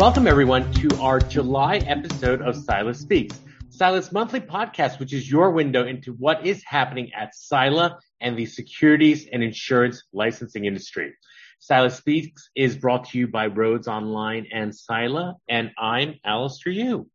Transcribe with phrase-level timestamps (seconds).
[0.00, 3.38] Welcome everyone to our July episode of Silas Speaks,
[3.68, 8.46] Silas monthly podcast, which is your window into what is happening at Sila and the
[8.46, 11.12] securities and insurance licensing industry.
[11.58, 17.06] Silas Speaks is brought to you by Rhodes Online and Sila, and I'm Allister Yu.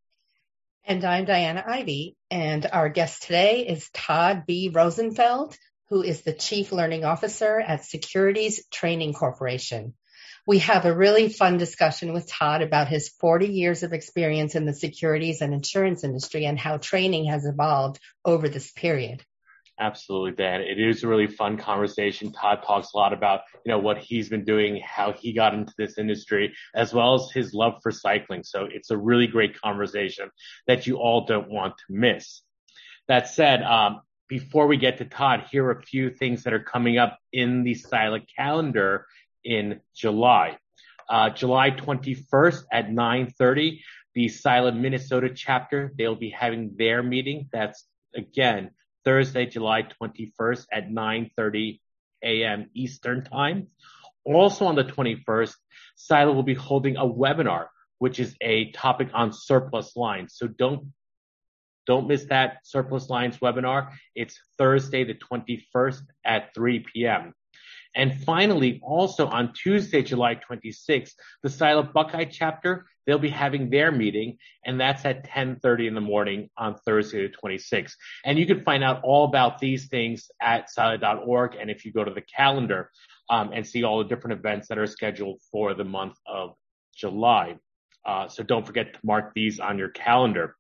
[0.84, 4.70] And I'm Diana Ivy, and our guest today is Todd B.
[4.72, 5.58] Rosenfeld,
[5.90, 9.96] who is the Chief Learning Officer at Securities Training Corporation.
[10.48, 14.66] We have a really fun discussion with Todd about his 40 years of experience in
[14.66, 19.24] the securities and insurance industry and how training has evolved over this period.
[19.80, 20.62] Absolutely, Dan.
[20.62, 22.32] It is a really fun conversation.
[22.32, 25.74] Todd talks a lot about, you know, what he's been doing, how he got into
[25.78, 28.44] this industry, as well as his love for cycling.
[28.44, 30.30] So it's a really great conversation
[30.68, 32.42] that you all don't want to miss.
[33.08, 36.64] That said, um, before we get to Todd, here are a few things that are
[36.64, 39.06] coming up in the Sila calendar
[39.46, 40.58] in July.
[41.08, 43.80] Uh, July 21st at 9:30,
[44.16, 47.48] the Sila Minnesota chapter they'll be having their meeting.
[47.54, 48.72] That's again
[49.06, 51.80] Thursday, July 21st at 9:30
[52.24, 52.70] a.m.
[52.74, 53.68] Eastern Time.
[54.24, 55.54] Also on the 21st,
[55.96, 57.68] Sila will be holding a webinar,
[58.00, 60.36] which is a topic on surplus lines.
[60.36, 60.92] So don't
[61.86, 63.92] don't miss that surplus lines webinar.
[64.16, 67.34] It's Thursday, the 21st at 3 p.m.
[67.96, 73.92] And finally, also on Tuesday, July 26th, the Sila Buckeye chapter, they'll be having their
[73.92, 77.94] meeting, and that's at 10:30 in the morning on Thursday, the 26th.
[78.26, 81.56] And you can find out all about these things at sila.org.
[81.56, 82.92] And if you go to the calendar
[83.30, 86.56] um, and see all the different events that are scheduled for the month of
[86.96, 87.58] July.
[88.06, 90.56] Uh, so don't forget to mark these on your calendar.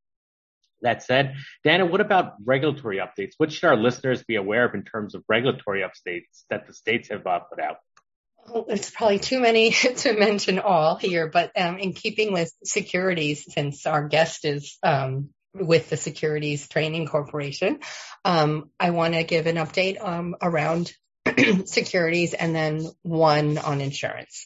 [0.85, 3.33] That said, Dana, what about regulatory updates?
[3.37, 7.09] What should our listeners be aware of in terms of regulatory updates that the states
[7.09, 7.77] have uh, put out?
[8.47, 13.51] Well, it's probably too many to mention all here, but um, in keeping with securities,
[13.51, 17.79] since our guest is um, with the Securities Training Corporation,
[18.23, 20.93] um, I want to give an update um, around
[21.65, 24.45] securities and then one on insurance.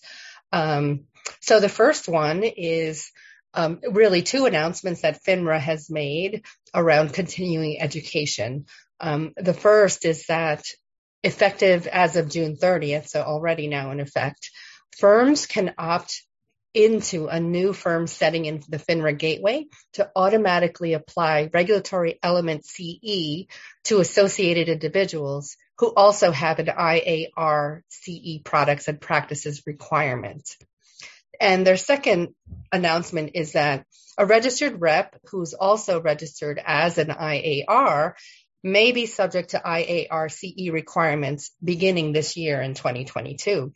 [0.53, 1.01] Um,
[1.41, 3.11] so the first one is
[3.53, 6.43] um, really two announcements that FINRA has made
[6.73, 8.65] around continuing education.
[8.99, 10.63] Um, the first is that
[11.23, 14.51] effective as of June 30th, so already now in effect,
[14.97, 16.23] firms can opt
[16.73, 23.47] into a new firm setting in the FINRA gateway to automatically apply regulatory element CE
[23.85, 30.57] to associated individuals who also have an IAR CE products and practices requirement.
[31.39, 32.35] And their second
[32.71, 33.85] announcement is that
[34.17, 38.13] a registered rep who's also registered as an IAR
[38.61, 43.73] may be subject to IAR CE requirements beginning this year in 2022.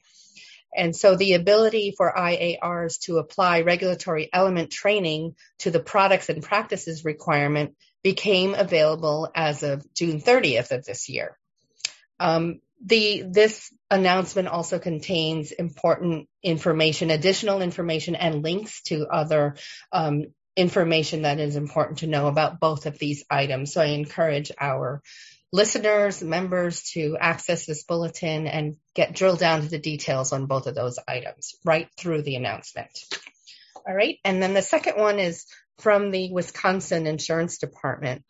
[0.76, 6.44] And so the ability for IARs to apply regulatory element training to the products and
[6.44, 11.38] practices requirement became available as of June 30th of this year.
[12.20, 19.56] Um, the this announcement also contains important information, additional information, and links to other
[19.92, 23.74] um, information that is important to know about both of these items.
[23.74, 25.02] So I encourage our
[25.52, 30.68] listeners, members to access this bulletin and get drilled down to the details on both
[30.68, 32.92] of those items right through the announcement.
[33.88, 34.18] All right.
[34.26, 35.46] And then the second one is
[35.80, 38.24] from the Wisconsin Insurance Department.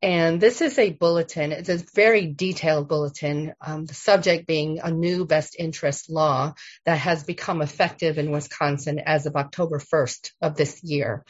[0.00, 1.50] And this is a bulletin.
[1.50, 3.54] It's a very detailed bulletin.
[3.60, 6.54] Um, the subject being a new best interest law
[6.84, 11.24] that has become effective in Wisconsin as of October 1st of this year.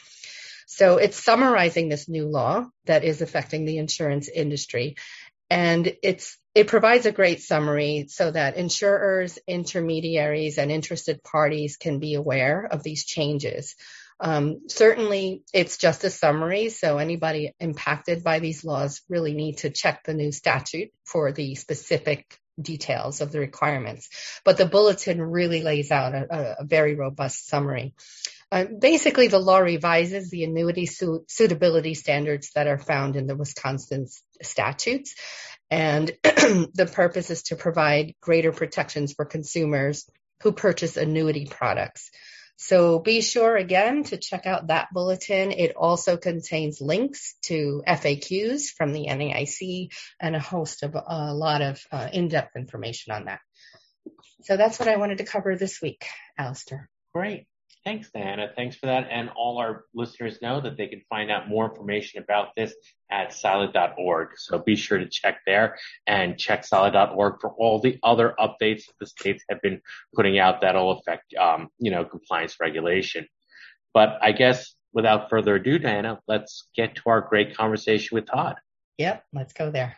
[0.67, 4.97] So it's summarizing this new law that is affecting the insurance industry.
[5.49, 11.97] And it's, it provides a great summary so that insurers, intermediaries, and interested parties can
[11.97, 13.75] be aware of these changes.
[14.19, 19.69] Um, certainly, it's just a summary, so anybody impacted by these laws really need to
[19.69, 24.09] check the new statute for the specific details of the requirements.
[24.43, 27.93] But the bulletin really lays out a, a very robust summary.
[28.51, 33.35] Uh, basically, the law revises the annuity su- suitability standards that are found in the
[33.35, 34.07] Wisconsin
[34.41, 35.15] statutes.
[35.69, 40.09] And the purpose is to provide greater protections for consumers
[40.41, 42.09] who purchase annuity products.
[42.61, 45.53] So be sure again to check out that bulletin.
[45.53, 51.61] It also contains links to FAQs from the NAIC and a host of a lot
[51.61, 53.39] of uh, in-depth information on that.
[54.43, 56.05] So that's what I wanted to cover this week,
[56.37, 56.89] Allister.
[57.13, 57.47] Great.
[57.89, 58.51] Thanks, Diana.
[58.55, 59.07] Thanks for that.
[59.09, 62.71] And all our listeners know that they can find out more information about this
[63.09, 64.27] at sila.org.
[64.37, 68.93] So be sure to check there and check sila.org for all the other updates that
[68.99, 69.81] the states have been
[70.13, 73.27] putting out that'll affect, um, you know, compliance regulation.
[73.91, 78.57] But I guess without further ado, Diana, let's get to our great conversation with Todd.
[78.99, 79.97] Yep, let's go there.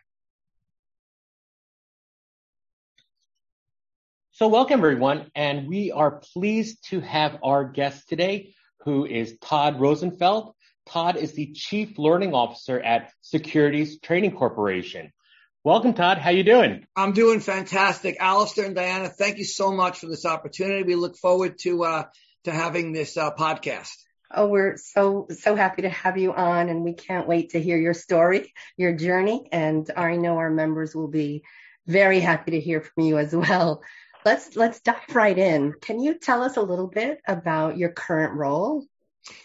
[4.34, 8.56] So welcome everyone, and we are pleased to have our guest today,
[8.86, 10.56] who is Todd Rosenfeld.
[10.88, 15.12] Todd is the Chief Learning Officer at Securities Training Corporation.
[15.66, 16.18] Welcome, Todd.
[16.18, 16.88] How you doing?
[16.96, 18.16] I'm doing fantastic.
[18.22, 20.84] Allister and Diana, thank you so much for this opportunity.
[20.84, 22.04] We look forward to uh,
[22.46, 23.92] to having this uh, podcast.
[24.34, 27.78] Oh, we're so so happy to have you on, and we can't wait to hear
[27.78, 31.44] your story, your journey, and I know our members will be
[31.86, 33.82] very happy to hear from you as well.
[34.24, 35.74] Let's let's dive right in.
[35.82, 38.86] Can you tell us a little bit about your current role?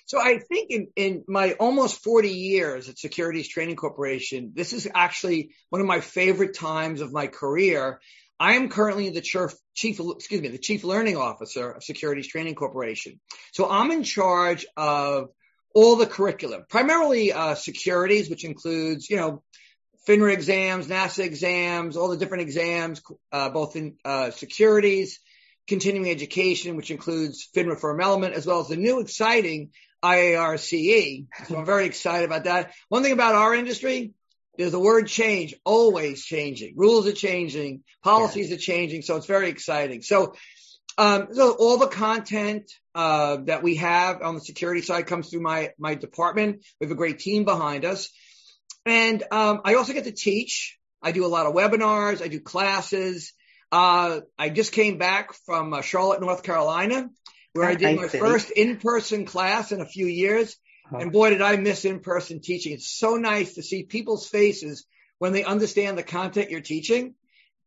[0.07, 4.89] So I think in, in my almost 40 years at Securities Training Corporation, this is
[4.95, 8.01] actually one of my favorite times of my career.
[8.39, 12.55] I am currently the chief, chief, excuse me, the chief learning officer of Securities Training
[12.55, 13.21] Corporation.
[13.53, 15.29] So I'm in charge of
[15.75, 19.43] all the curriculum, primarily uh, securities, which includes, you know,
[20.07, 25.19] FINRA exams, NASAA exams, all the different exams, uh, both in uh, securities,
[25.67, 29.71] continuing education, which includes FINRA firm element, as well as the new exciting
[30.05, 31.27] IARCE.
[31.49, 32.73] So I'm very excited about that.
[32.89, 34.13] One thing about our industry,
[34.57, 36.75] there's the word change, always changing.
[36.77, 38.57] Rules are changing, policies yeah.
[38.57, 39.03] are changing.
[39.03, 40.03] So it's very exciting.
[40.03, 40.35] So,
[40.99, 45.43] um, so all the content, uh, that we have on the security side comes through
[45.43, 46.65] my, my department.
[46.81, 48.09] We have a great team behind us.
[48.87, 50.79] And, um, I also get to teach.
[51.03, 52.23] I do a lot of webinars.
[52.23, 53.33] I do classes.
[53.71, 57.11] Uh, I just came back from uh, Charlotte, North Carolina,
[57.53, 60.57] where I did my first in-person class in a few years.
[60.87, 60.99] Uh-huh.
[60.99, 62.73] And boy, did I miss in-person teaching.
[62.73, 64.87] It's so nice to see people's faces
[65.19, 67.15] when they understand the content you're teaching.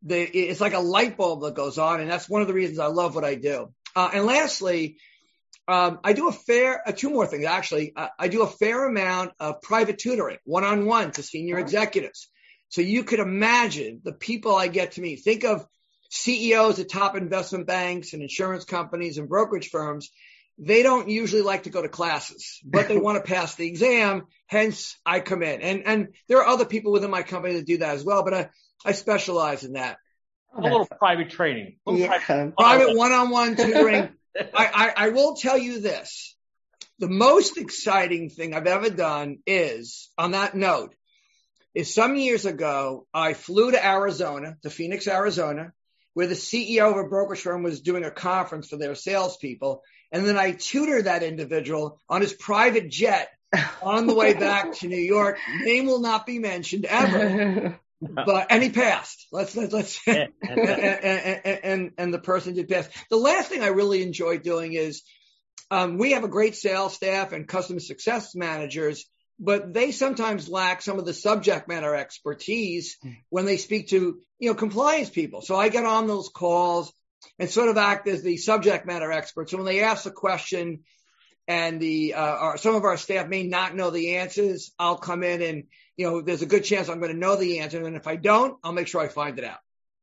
[0.02, 2.00] They, it's like a light bulb that goes on.
[2.00, 3.74] And that's one of the reasons I love what I do.
[3.96, 4.98] Uh, and lastly,
[5.70, 7.94] um, I do a fair, uh, two more things actually.
[7.96, 12.30] Uh, I do a fair amount of private tutoring, one-on-one to senior executives.
[12.70, 15.18] So you could imagine the people I get to meet.
[15.24, 15.66] Think of
[16.10, 20.10] CEOs at top investment banks and insurance companies and brokerage firms,
[20.58, 24.24] they don't usually like to go to classes, but they want to pass the exam.
[24.48, 25.62] Hence, I come in.
[25.62, 28.34] And and there are other people within my company that do that as well, but
[28.34, 28.50] I,
[28.86, 29.98] I specialize in that.
[30.58, 31.78] A little private training.
[31.86, 32.18] Little yeah.
[32.20, 34.10] private, private one-on-one tutoring.
[34.38, 36.36] I, I, I will tell you this.
[37.00, 40.94] The most exciting thing I've ever done is, on that note,
[41.74, 45.72] is some years ago, I flew to Arizona, to Phoenix, Arizona,
[46.14, 49.84] where the CEO of a brokerage firm was doing a conference for their salespeople.
[50.12, 53.30] And then I tutored that individual on his private jet
[53.82, 55.38] on the way back to New York.
[55.62, 57.80] Name will not be mentioned ever.
[58.16, 59.28] But and he passed.
[59.32, 62.88] Let's let's let's and, and, and, the person did pass.
[63.10, 65.02] The last thing I really enjoy doing is
[65.70, 69.06] um, we have a great sales staff and customer success managers
[69.40, 73.12] but they sometimes lack some of the subject matter expertise hmm.
[73.30, 75.42] when they speak to, you know, compliance people.
[75.42, 76.92] So I get on those calls
[77.38, 79.50] and sort of act as the subject matter expert.
[79.50, 80.82] So when they ask a question
[81.50, 85.24] and the, uh, our, some of our staff may not know the answers, I'll come
[85.24, 85.64] in and,
[85.98, 87.84] you know, there's a good chance I'm going to know the answer.
[87.86, 89.58] And if I don't, I'll make sure I find it out.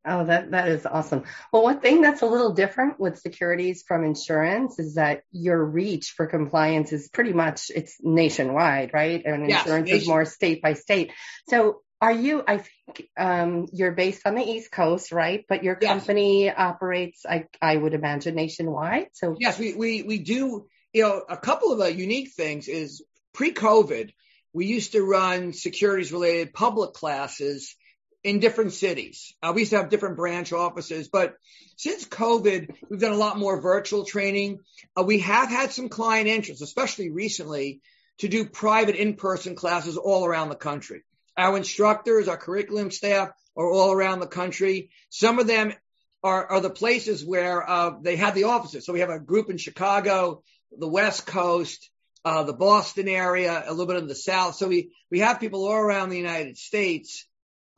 [0.04, 1.22] Oh, that, that is awesome.
[1.52, 6.14] Well, one thing that's a little different with securities from insurance is that your reach
[6.16, 9.24] for compliance is pretty much, it's nationwide, right?
[9.24, 10.00] And yes, insurance nation.
[10.02, 11.12] is more state by state.
[11.48, 15.44] So are you, I think, um, you're based on the East Coast, right?
[15.48, 16.54] But your company yes.
[16.56, 19.08] operates, I, I would imagine nationwide.
[19.12, 20.66] So yes, we, we, we do,
[20.96, 24.14] you know, a couple of the unique things is pre-COVID,
[24.54, 27.76] we used to run securities related public classes
[28.24, 29.34] in different cities.
[29.42, 31.34] Uh, we used to have different branch offices, but
[31.76, 34.60] since COVID, we've done a lot more virtual training.
[34.98, 37.82] Uh, we have had some client interest, especially recently,
[38.20, 41.04] to do private in-person classes all around the country.
[41.36, 44.88] Our instructors, our curriculum staff are all around the country.
[45.10, 45.74] Some of them
[46.22, 48.86] are, are the places where uh, they have the offices.
[48.86, 50.42] So we have a group in Chicago,
[50.76, 51.90] the West Coast,
[52.24, 54.56] uh, the Boston area, a little bit in the South.
[54.56, 57.26] So we, we have people all around the United States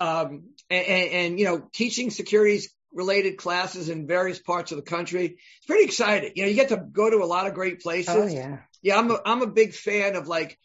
[0.01, 5.39] um, and, and, you know, teaching securities related classes in various parts of the country.
[5.59, 6.33] It's pretty exciting.
[6.35, 8.15] You know, you get to go to a lot of great places.
[8.15, 8.61] Oh, yeah.
[8.83, 8.99] Yeah.
[8.99, 10.59] I'm a, I'm a big fan of like,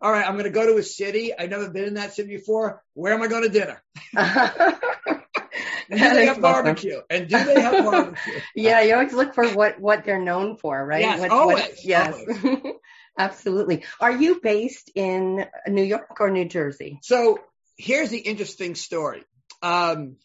[0.00, 1.32] all right, I'm going to go to a city.
[1.36, 2.82] I've never been in that city before.
[2.94, 3.82] Where am I going to dinner?
[5.90, 7.00] do they have barbecue?
[7.10, 8.40] And do they have barbecue?
[8.54, 11.00] yeah, you always look for what what they're known for, right?
[11.00, 11.62] Yes, what, always.
[11.62, 12.74] What, yes, always.
[13.18, 13.84] absolutely.
[14.00, 17.00] Are you based in New York or New Jersey?
[17.02, 17.40] So
[17.76, 19.24] here's the interesting story.
[19.62, 20.16] Um,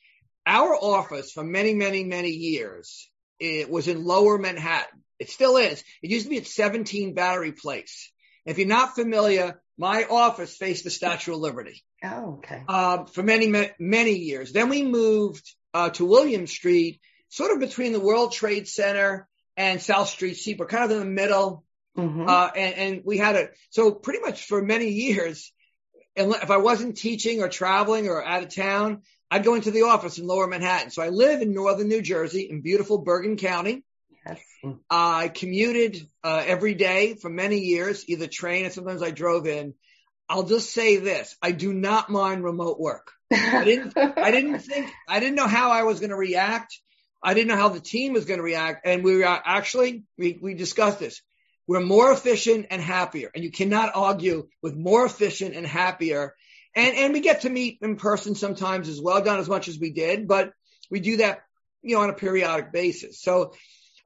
[0.46, 5.04] our office for many, many, many years, it was in lower Manhattan.
[5.20, 5.84] It still is.
[6.02, 8.12] It used to be at 17 Battery Place.
[8.46, 11.84] If you're not familiar, my office faced the Statue of Liberty.
[12.04, 12.64] Oh, okay.
[12.68, 14.52] Uh, for many, many years.
[14.52, 19.28] Then we moved uh, to William Street, sort of between the World Trade Center
[19.58, 21.64] and South Street Seaport, kind of in the middle.
[21.98, 22.28] Mm-hmm.
[22.28, 25.52] Uh, and, and, we had a, so pretty much for many years,
[26.16, 30.18] if I wasn't teaching or traveling or out of town, I'd go into the office
[30.18, 30.92] in lower Manhattan.
[30.92, 33.84] So I live in northern New Jersey in beautiful Bergen County.
[34.26, 34.40] Yes.
[34.90, 39.74] I commuted uh, every day for many years, either train and sometimes I drove in.
[40.30, 41.36] I'll just say this.
[41.42, 43.12] I do not mind remote work.
[43.32, 46.80] I didn't, I didn't think, I didn't know how I was going to react.
[47.22, 48.86] I didn't know how the team was going to react.
[48.86, 51.22] And we were actually, we, we discussed this.
[51.68, 53.32] We're more efficient and happier.
[53.34, 56.36] And you cannot argue with more efficient and happier.
[56.76, 59.80] And, and we get to meet in person sometimes as well, not as much as
[59.80, 60.52] we did, but
[60.90, 61.42] we do that,
[61.82, 63.22] you know, on a periodic basis.
[63.22, 63.54] So,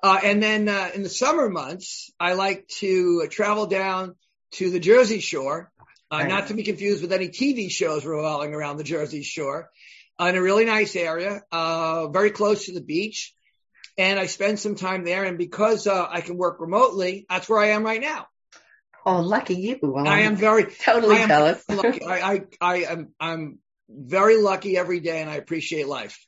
[0.04, 4.16] uh, and then, uh, in the summer months, I like to travel down
[4.52, 5.72] to the Jersey Shore,
[6.10, 9.70] uh, not to be confused with any TV shows revolving around the Jersey Shore,
[10.20, 13.34] uh, in a really nice area, uh, very close to the beach
[13.98, 15.24] and I spend some time there.
[15.24, 18.28] And because uh, I can work remotely, that's where I am right now.
[19.06, 19.80] Oh, lucky you!
[19.82, 21.64] Well, I am very totally I am jealous.
[21.70, 22.04] lucky.
[22.04, 26.27] I, I, I am I'm very lucky every day, and I appreciate life.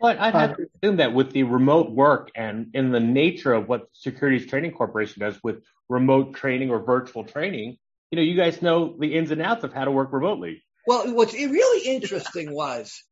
[0.00, 3.68] But I'd have to assume that with the remote work and in the nature of
[3.68, 7.76] what Securities Training Corporation does with remote training or virtual training,
[8.10, 10.62] you know, you guys know the ins and outs of how to work remotely.
[10.86, 13.02] Well, what's really interesting was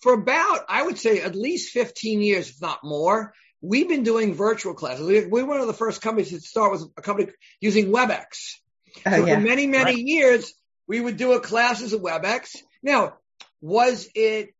[0.00, 4.34] for about, I would say at least 15 years, if not more, we've been doing
[4.34, 5.06] virtual classes.
[5.06, 8.56] We, we're one of the first companies to start with a company using WebEx.
[9.04, 9.34] Uh, so yeah.
[9.36, 9.98] for many, many right.
[9.98, 10.52] years,
[10.86, 12.56] we would do a class as a WebEx.
[12.82, 13.14] Now,
[13.60, 14.54] was it,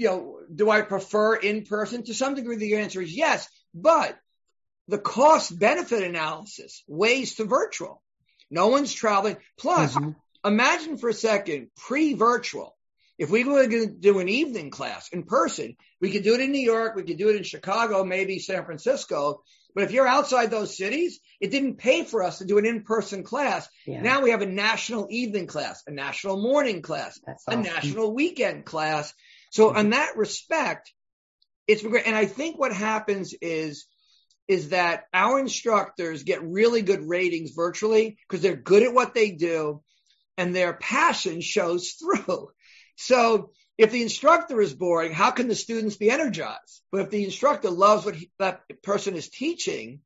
[0.00, 2.04] you know, do I prefer in person?
[2.04, 4.18] To some degree, the answer is yes, but
[4.88, 8.02] the cost benefit analysis weighs to virtual.
[8.50, 9.36] No one's traveling.
[9.58, 10.12] Plus, mm-hmm.
[10.42, 12.74] imagine for a second, pre virtual,
[13.18, 16.40] if we were going to do an evening class in person, we could do it
[16.40, 19.42] in New York, we could do it in Chicago, maybe San Francisco.
[19.74, 23.22] But if you're outside those cities, it didn't pay for us to do an in-person
[23.22, 23.68] class.
[23.86, 24.00] Yeah.
[24.00, 27.60] Now we have a national evening class, a national morning class, awesome.
[27.60, 29.12] a national weekend class.
[29.50, 29.78] So mm-hmm.
[29.78, 30.92] in that respect,
[31.66, 32.06] it's been great.
[32.06, 33.86] And I think what happens is,
[34.48, 39.30] is that our instructors get really good ratings virtually because they're good at what they
[39.30, 39.82] do
[40.36, 42.48] and their passion shows through.
[43.02, 46.82] So if the instructor is boring, how can the students be energized?
[46.92, 50.00] But if the instructor loves what he, that person is teaching,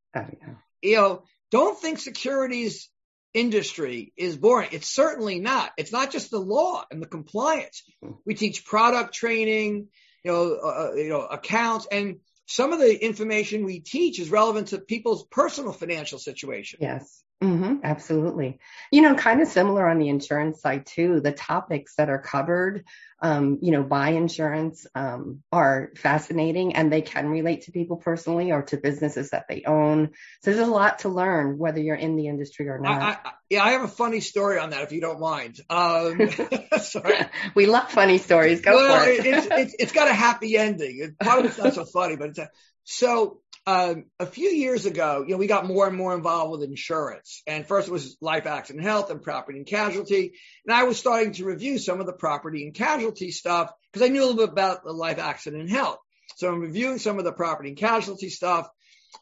[0.80, 2.88] you know, don't think securities
[3.34, 4.70] industry is boring.
[4.72, 5.72] It's certainly not.
[5.76, 7.82] It's not just the law and the compliance.
[8.24, 9.88] We teach product training,
[10.22, 14.30] you know, uh, uh, you know, accounts, and some of the information we teach is
[14.30, 16.78] relevant to people's personal financial situation.
[16.82, 17.22] Yes.
[17.42, 18.58] Mm-hmm, absolutely.
[18.90, 21.20] You know, kind of similar on the insurance side too.
[21.20, 22.84] The topics that are covered,
[23.20, 28.52] um, you know, by insurance um, are fascinating and they can relate to people personally
[28.52, 30.10] or to businesses that they own.
[30.42, 33.02] So there's a lot to learn whether you're in the industry or not.
[33.02, 35.60] I, I, yeah, I have a funny story on that if you don't mind.
[35.68, 36.30] Um,
[36.80, 37.26] sorry.
[37.54, 38.60] we love funny stories.
[38.62, 39.26] Go well, for it.
[39.26, 41.14] it's, it's, it's got a happy ending.
[41.20, 42.48] Part of it's not so funny, but it's a,
[42.84, 46.68] so um, a few years ago, you know, we got more and more involved with
[46.68, 47.42] insurance.
[47.46, 50.34] And first it was life, accident, health, and property and casualty.
[50.66, 54.10] And I was starting to review some of the property and casualty stuff because I
[54.10, 55.98] knew a little bit about the life, accident, and health.
[56.36, 58.68] So I'm reviewing some of the property and casualty stuff.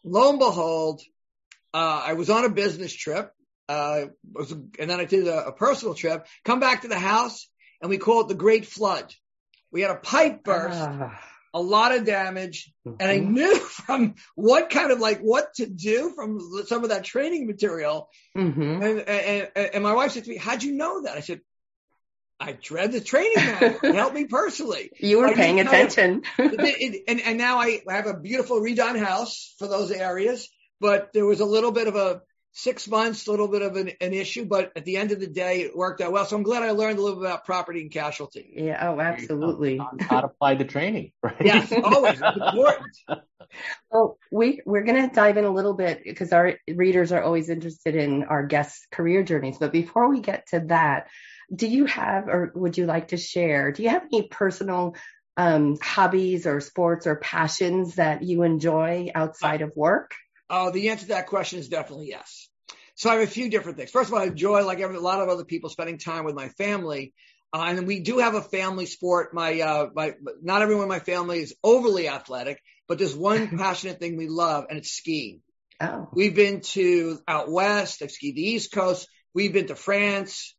[0.03, 1.03] Lo and behold,
[1.73, 3.31] uh, I was on a business trip,
[3.69, 6.27] uh, was, and then I did a, a personal trip.
[6.45, 7.49] Come back to the house,
[7.81, 9.15] and we call it the Great Flood.
[9.71, 10.81] We had a pipe burst.
[10.81, 12.73] Ah a lot of damage.
[12.87, 12.97] Mm-hmm.
[13.01, 13.35] And I mm-hmm.
[13.35, 18.09] knew from what kind of like what to do from some of that training material.
[18.37, 18.83] Mm-hmm.
[18.83, 21.17] And, and, and, my wife said to me, how'd you know that?
[21.17, 21.41] I said,
[22.41, 23.79] I read the training manual.
[23.95, 24.91] Help me personally.
[24.99, 26.23] You were I paying attention.
[26.39, 30.49] it, it, and, and now I have a beautiful redone house for those areas,
[30.81, 33.93] but there was a little bit of a, six months, a little bit of an,
[34.01, 36.25] an, issue, but at the end of the day, it worked out well.
[36.27, 38.53] So I'm glad I learned a little bit about property and casualty.
[38.57, 38.91] Yeah.
[38.91, 39.79] Oh, absolutely.
[40.01, 41.37] How to apply the training, right?
[41.43, 42.97] Yes, always important.
[43.91, 47.51] Well, we, we're going to dive in a little bit because our readers are always
[47.51, 49.59] interested in our guests' career journeys.
[49.59, 51.09] But before we get to that,
[51.55, 54.97] do you have, or would you like to share, do you have any personal
[55.37, 60.15] um, hobbies or sports or passions that you enjoy outside of work?
[60.53, 62.51] Uh, the answer to that question is definitely yes.
[62.95, 63.91] So I have a few different things.
[63.91, 66.35] First of all, I enjoy, like every, a lot of other people, spending time with
[66.35, 67.15] my family.
[67.55, 69.33] Uh, and we do have a family sport.
[69.33, 73.99] My, uh, my, not everyone in my family is overly athletic, but there's one passionate
[73.99, 75.41] thing we love and it's skiing.
[75.81, 76.11] Oh.
[76.13, 78.03] We've been to out west.
[78.03, 79.09] I've skied the East Coast.
[79.33, 80.55] We've been to France.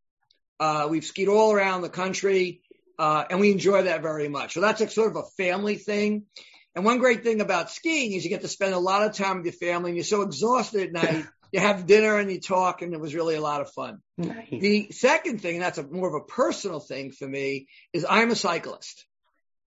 [0.59, 2.61] Uh, we've skied all around the country,
[2.97, 4.53] uh, and we enjoy that very much.
[4.53, 6.25] So that's a sort of a family thing.
[6.75, 9.37] And one great thing about skiing is you get to spend a lot of time
[9.37, 11.25] with your family, and you're so exhausted at night.
[11.51, 13.99] you have dinner and you talk, and it was really a lot of fun.
[14.17, 14.47] Nice.
[14.49, 18.31] The second thing, and that's a more of a personal thing for me, is I'm
[18.31, 19.05] a cyclist.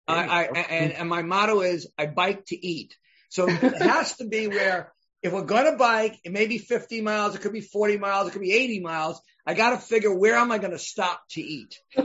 [0.06, 2.96] I, I and, and my motto is I bike to eat.
[3.30, 4.92] So it has to be where
[5.22, 8.28] if we're going to bike, it may be 50 miles, it could be 40 miles,
[8.28, 9.20] it could be 80 miles.
[9.46, 11.78] I got to figure where am I going to stop to eat?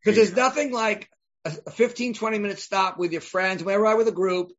[0.00, 1.10] Because there's nothing like
[1.44, 3.62] a 15, 20 minute stop with your friends.
[3.64, 4.52] We ride with a group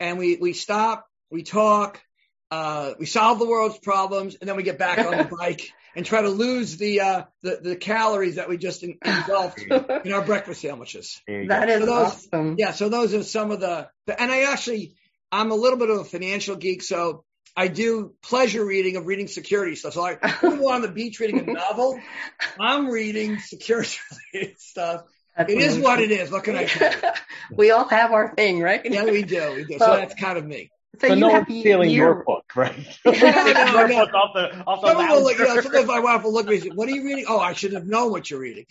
[0.00, 2.00] and we, we stop, we talk,
[2.50, 6.04] uh, we solve the world's problems and then we get back on the bike and
[6.04, 10.60] try to lose the, uh, the, the calories that we just engulfed in our breakfast
[10.60, 11.20] sandwiches.
[11.26, 12.56] That is So those- awesome.
[12.58, 12.72] Yeah.
[12.72, 14.94] So those are some of the, and I actually,
[15.32, 16.82] I'm a little bit of a financial geek.
[16.82, 17.24] So
[17.56, 19.94] I do pleasure reading of reading security stuff.
[19.94, 21.98] So like people on the beach reading a novel,
[22.60, 23.98] I'm reading security
[24.34, 25.02] related stuff.
[25.36, 25.82] That's It is amazing.
[25.82, 26.30] what it is.
[26.30, 26.90] What can I do?
[27.56, 28.80] we all have our thing, right?
[28.84, 29.52] Yeah, we do.
[29.54, 29.78] We do.
[29.78, 30.70] So Well- that's kind of me.
[31.00, 32.74] So, So you no have one's stealing year- your book, right?
[33.04, 34.02] No, Stealing no, no.
[34.04, 36.48] off the off the Someone will look, you know, sometimes my wife will look at
[36.48, 37.26] me and say, what are you reading?
[37.28, 38.64] Oh, I should have known what you're reading.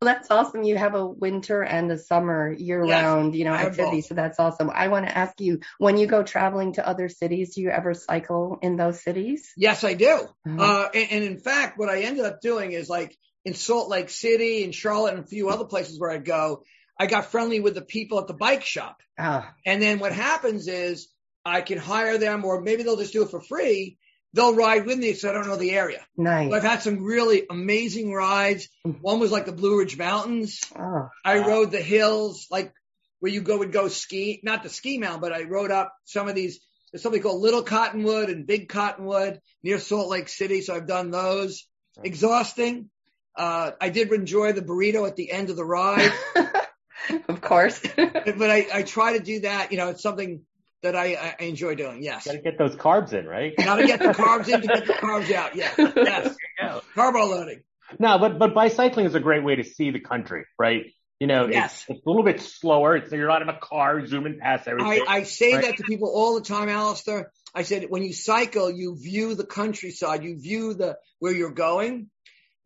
[0.00, 0.62] Well, that's awesome.
[0.62, 4.02] You have a winter and a summer year Yes, round, you know, activity.
[4.02, 4.70] So that's awesome.
[4.72, 7.94] I want to ask you, when you go traveling to other cities, do you ever
[7.94, 9.50] cycle in those cities?
[9.56, 10.28] Yes, I do.
[10.46, 10.60] Mhm.
[10.60, 13.16] Uh, and, and in fact, what I ended up doing is like
[13.48, 16.62] in Salt Lake City and Charlotte and a few other places where I go,
[17.00, 18.98] I got friendly with the people at the bike shop.
[19.18, 21.08] Oh, And then what happens is
[21.44, 23.96] I can hire them or maybe they'll just do it for free.
[24.34, 26.04] They'll ride with me because I don't know the area.
[26.16, 26.52] nice.
[26.52, 28.68] I've had some really amazing rides.
[28.86, 29.00] Mm.
[29.00, 30.60] One was like the Blue Ridge Mountains.
[30.78, 31.48] Oh, I Wow.
[31.48, 32.74] rode the hills, like
[33.20, 36.28] where you go would go ski, not the ski mountain, but I rode up some
[36.28, 36.60] of these.
[36.92, 40.60] There's something called Little Cottonwood and Big Cottonwood near Salt Lake City.
[40.60, 41.66] So I've done those.
[42.04, 42.90] Exhausting.
[43.38, 46.12] Uh, I did enjoy the burrito at the end of the ride,
[47.28, 47.80] of course.
[47.96, 49.70] but I, I try to do that.
[49.70, 50.42] You know, it's something
[50.82, 52.02] that I, I enjoy doing.
[52.02, 52.26] Yes.
[52.26, 53.56] Got to get those carbs in, right?
[53.56, 55.54] Got to get the carbs in to get the carbs out.
[55.56, 55.74] Yes.
[55.78, 56.36] Yes.
[56.60, 56.80] Yeah.
[56.94, 57.62] Carbo loading.
[57.98, 60.86] No, but but bicycling is a great way to see the country, right?
[61.20, 61.84] You know, it's- Yes.
[61.88, 62.96] it's, a little bit slower.
[62.96, 65.04] It's, you're not in a car zooming past I, everything.
[65.08, 65.64] I say Right.
[65.64, 67.32] that to people all the time, Allister.
[67.54, 72.10] I said, when you cycle, you view the countryside, you view the, where you're going.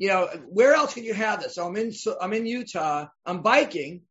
[0.02, 1.54] You know, where else can you have this?
[1.54, 4.02] So I'm in, so I'm in Utah, I'm biking.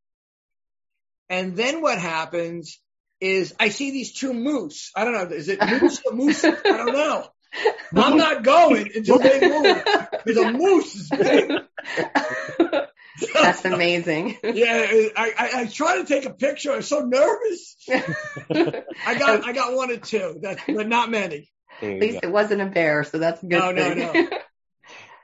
[1.27, 2.79] And then what happens
[3.19, 4.91] is I see these two moose.
[4.95, 5.35] I don't know.
[5.35, 6.45] Is it moose or moose?
[6.45, 7.27] I don't know.
[7.93, 9.83] I'm not going until they move
[10.23, 11.51] because a moose is big.
[13.33, 14.37] That's amazing.
[14.43, 16.71] Yeah, I, I, I tried to take a picture.
[16.71, 17.75] I was so nervous.
[17.89, 21.51] I got I got one or two, that, but not many.
[21.81, 22.29] There At least go.
[22.29, 24.29] it wasn't a bear, so that's a good No, no, no.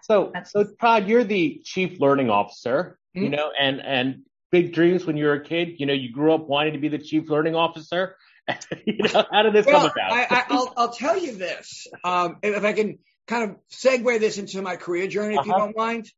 [0.08, 3.32] So, That's- so Todd, you're the chief learning officer, you Mhm.
[3.32, 6.48] know, and, and big dreams when you were a kid, you know, you grew up
[6.48, 8.16] wanting to be the chief learning officer.
[8.86, 10.12] you know, how did this Well, come about?
[10.14, 11.88] I, I, I'll I'll tell you this.
[12.06, 15.60] Um, if I can kind of segue this into my career journey, if you Uh-huh.
[15.66, 16.10] don't mind,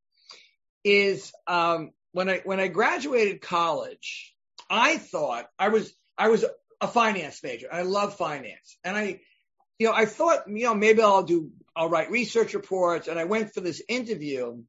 [0.84, 4.36] is um, when I when I graduated college,
[4.70, 6.46] I thought I was I was
[6.80, 7.70] a finance major.
[7.74, 9.22] I love finance, and I,
[9.80, 13.24] you know, I thought you know maybe I'll do I'll write research reports, and I
[13.24, 14.64] went for this interview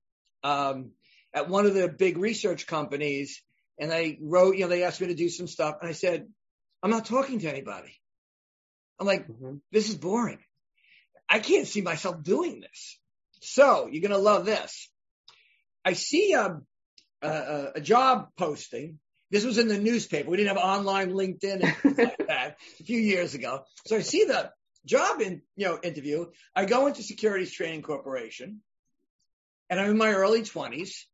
[0.44, 0.92] um,
[1.34, 3.42] at one of the big research companies,
[3.80, 6.28] and I wrote you know they asked me to do some stuff, and I said
[6.84, 7.92] I'm not talking to anybody.
[9.00, 9.60] I'm like Mhm.
[9.72, 10.38] this is boring.
[11.28, 12.98] I can't see myself doing this.
[13.40, 14.88] So you're going to love this.
[15.84, 16.60] I see a,
[17.22, 18.98] a, a job posting.
[19.30, 20.30] This was in the newspaper.
[20.30, 23.64] We didn't have online LinkedIn and like that a few years ago.
[23.86, 24.50] So I see the
[24.84, 26.26] job in, you know, interview.
[26.54, 28.60] I go into Securities Training Corporation
[29.68, 31.06] and I'm in my early twenties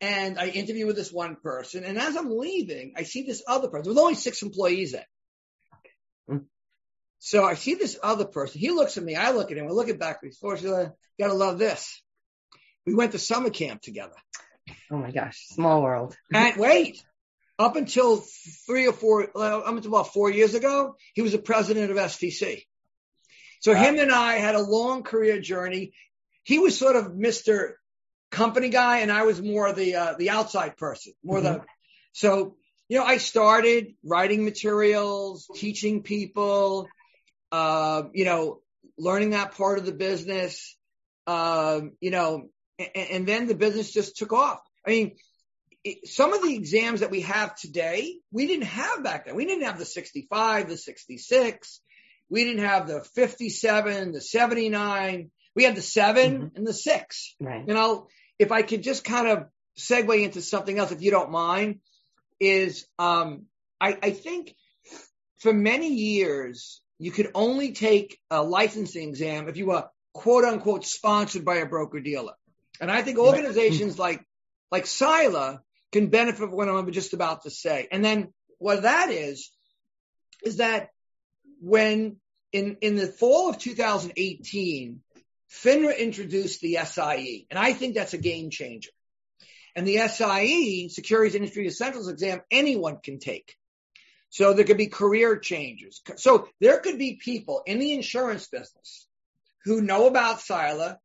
[0.00, 1.84] and I interview with this one person.
[1.84, 3.84] And as I'm leaving, I see this other person.
[3.84, 5.08] There was only six employees there.
[6.28, 6.44] Hmm.
[7.18, 8.60] So I see this other person.
[8.60, 9.16] He looks at me.
[9.16, 9.66] I look at him.
[9.66, 10.20] I look at back.
[10.40, 12.02] Fortunately, gotta love this.
[12.84, 14.14] We went to summer camp together.
[14.90, 16.16] Oh my gosh, small world.
[16.32, 17.02] And wait,
[17.58, 18.18] up until
[18.66, 22.64] three or four, up until about four years ago, he was the president of STC.
[23.60, 23.82] So Wow.
[23.82, 25.92] him and I had a long career journey.
[26.42, 27.72] He was sort of Mr.
[28.30, 31.62] Company guy, and I was more the uh, the outside person, more the.
[32.12, 32.56] So
[32.88, 36.88] you know, I started writing materials, teaching people,
[37.50, 38.60] uh, you know,
[38.98, 40.76] learning that part of the business,
[41.26, 44.60] um, you know, and, and then the business just took off.
[44.86, 45.16] I mean,
[45.86, 49.36] it, some of the exams that we have today, we didn't have back then.
[49.36, 51.80] We didn't have the 65, the 66.
[52.28, 55.30] We didn't have the 57, the 79.
[55.54, 56.56] We had the 7 mm-hmm.
[56.56, 57.36] and the six.
[57.40, 57.64] Right.
[57.66, 59.46] You know, if I could just kind of
[59.78, 61.80] segue into something else, if you don't mind,
[62.40, 63.46] is um,
[63.80, 64.54] I, I think
[65.38, 70.84] for many years you could only take a licensing exam if you were quote unquote
[70.84, 72.32] sponsored by a broker dealer.
[72.80, 74.22] And I think organizations like
[74.70, 75.62] like SILA
[76.00, 77.88] can benefit from what I'm just about to say.
[77.90, 79.50] And then what that is,
[80.44, 80.90] is that
[81.60, 82.16] when
[82.52, 85.00] in, in the fall of 2018,
[85.50, 88.90] FINRA introduced the SIE, and I think that's a game changer.
[89.74, 93.56] And the SIE, Securities Industry Essentials exam, anyone can take.
[94.30, 96.02] So there could be career changes.
[96.16, 99.06] So there could be people in the insurance business
[99.64, 100.98] who know about SILA.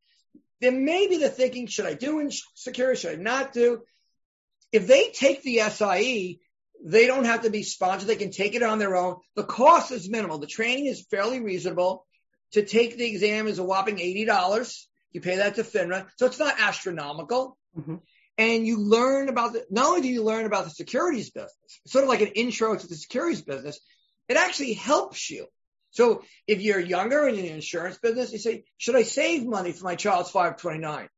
[0.60, 3.00] Then maybe they're thinking, should I do security?
[3.00, 3.82] Should I not do?
[4.72, 6.40] If they take the SIE,
[6.84, 8.08] they don't have to be sponsored.
[8.08, 9.18] They can take it on their own.
[9.36, 10.40] The cost is minimal.
[10.40, 12.06] The training is fairly reasonable.
[12.54, 14.86] To take the exam is a whopping $80.
[15.12, 16.08] You pay that to FINRA.
[16.18, 17.58] So it's not astronomical.
[17.78, 17.96] Mm-hmm.
[18.38, 21.54] And you learn about the, not only do you learn about the securities business,
[21.86, 23.80] sort of like an intro to the securities business,
[24.28, 25.46] it actually helps you.
[25.92, 29.74] So if you're younger and in the insurance business, you say, should I save money
[29.74, 31.10] for my child's 529?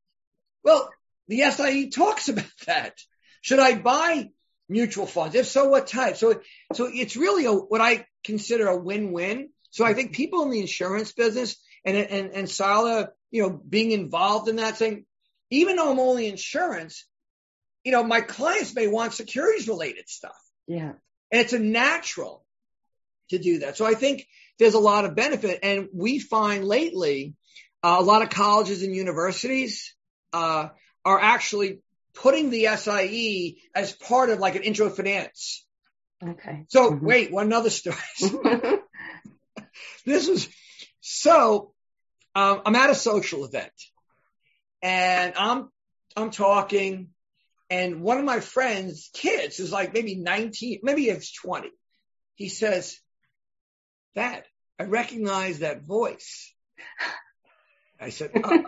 [0.63, 0.89] Well,
[1.28, 2.94] the SIE talks about that.
[3.43, 4.29] Should I buy
[4.69, 5.36] mutual funds?
[5.36, 6.15] If so, what type?
[6.15, 6.41] So,
[6.73, 9.49] so it's really a, what I consider a win-win.
[9.69, 13.91] So I think people in the insurance business and, and, and SILA, you know, being
[13.91, 15.06] involved in that thing,
[15.49, 17.06] even though I'm only insurance,
[17.84, 20.39] you know, my clients may want securities related stuff.
[20.65, 20.93] Yeah.
[21.32, 22.45] And it's a natural
[23.29, 23.75] to do that.
[23.75, 24.25] So I think
[24.58, 25.60] there's a lot of benefit.
[25.63, 27.36] And we find lately,
[27.84, 29.93] uh, a lot of colleges and universities,
[30.32, 30.69] uh,
[31.03, 31.79] are actually
[32.13, 35.65] putting the SIE as part of like an intro finance.
[36.23, 36.65] Okay.
[36.69, 37.06] So mm-hmm.
[37.06, 37.97] wait, one other story.
[40.06, 40.47] this was
[41.02, 41.73] so
[42.36, 43.71] um, I'm at a social event
[44.82, 45.69] and I'm
[46.15, 47.10] I'm talking
[47.69, 51.71] and one of my friends' kids is like maybe 19, maybe it's 20.
[52.36, 52.99] He says,
[54.13, 54.43] Dad,
[54.80, 56.54] I recognize that voice.
[57.99, 58.63] I said, oh.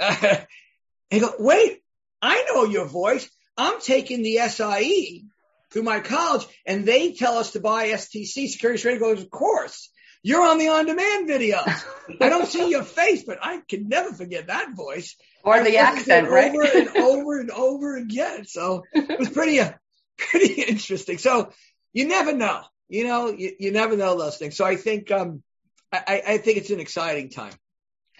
[0.00, 0.36] uh,
[1.10, 1.79] he goes, wait,
[2.22, 3.28] I know your voice.
[3.56, 5.24] I'm taking the SIE
[5.70, 9.90] through my college and they tell us to buy STC security trading goes, of course.
[10.22, 11.84] You're on the on-demand videos.
[12.20, 15.16] I don't see your face, but I can never forget that voice.
[15.42, 16.50] Or the accent, right?
[16.50, 18.44] Over and over and over again.
[18.44, 19.72] So it was pretty, uh,
[20.18, 21.16] pretty interesting.
[21.16, 21.50] So
[21.94, 24.56] you never know, you know, you, you never know those things.
[24.56, 25.42] So I think, um,
[25.90, 27.54] I, I think it's an exciting time.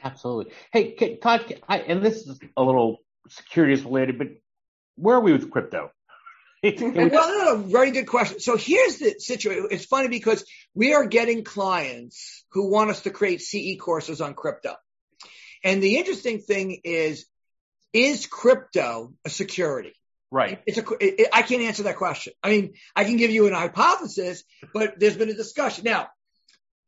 [0.02, 0.54] Absolutely.
[0.72, 3.00] Hey, Todd, I, and this is a little
[3.30, 4.28] securities related, but
[4.96, 5.90] where are we with crypto?
[6.62, 8.38] well, no, no, very good question.
[8.40, 9.68] So here's the situation.
[9.70, 14.34] It's funny because we are getting clients who want us to create CE courses on
[14.34, 14.74] crypto.
[15.64, 17.26] And the interesting thing is,
[17.92, 19.94] is crypto a security?
[20.30, 20.62] Right.
[20.66, 22.34] It's a, it, I can't answer that question.
[22.42, 25.84] I mean, I can give you an hypothesis, but there's been a discussion.
[25.84, 26.08] Now,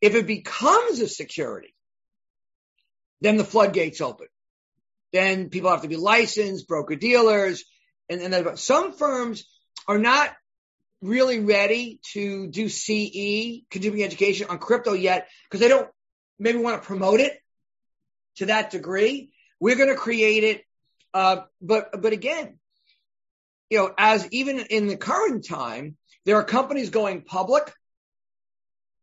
[0.01, 1.75] if it becomes a security,
[3.21, 4.27] then the floodgates open.
[5.12, 7.64] Then people have to be licensed, broker dealers,
[8.09, 9.44] and, and some firms
[9.87, 10.31] are not
[11.03, 15.88] really ready to do CE, continuing education on crypto yet, because they don't
[16.38, 17.38] maybe want to promote it
[18.37, 19.33] to that degree.
[19.61, 20.64] We're going to create it.
[21.12, 22.59] Uh, but, but again,
[23.68, 27.72] you know, as even in the current time, there are companies going public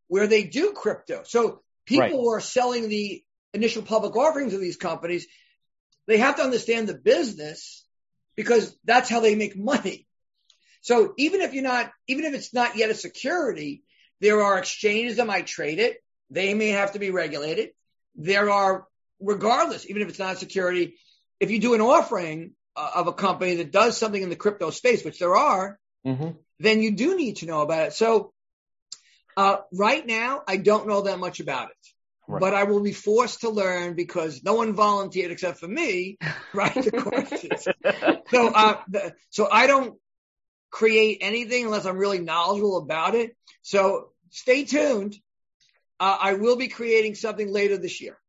[0.08, 1.22] where they do crypto.
[1.24, 2.12] So people right.
[2.12, 5.28] who are selling the initial public offerings of these companies,
[6.10, 7.86] they have to understand the business
[8.36, 10.08] because that's how they make money.
[10.82, 13.84] So even if you're not, even if it's not yet a security,
[14.20, 15.98] there are exchanges that might trade it.
[16.32, 17.70] They may have to be regulated.
[18.16, 18.88] There are,
[19.20, 20.96] regardless, even if it's not a security,
[21.40, 24.72] if you do an offering uh, of a company that does something in the crypto
[24.72, 26.30] space, which there are, mm-hmm.
[26.60, 27.94] then you do need to know about it.
[27.94, 28.34] So
[29.38, 31.88] uh, right now, I don't know that much about it.
[32.30, 32.42] Right.
[32.42, 36.20] But I will be forced to learn because no one volunteered except for me,
[36.54, 36.76] right?
[36.76, 37.68] The courses.
[38.30, 39.98] so, uh, the, so I don't
[40.70, 43.36] create anything unless I'm really knowledgeable about it.
[43.64, 45.16] So stay tuned.
[46.00, 48.20] Uh, I will be creating something later this year.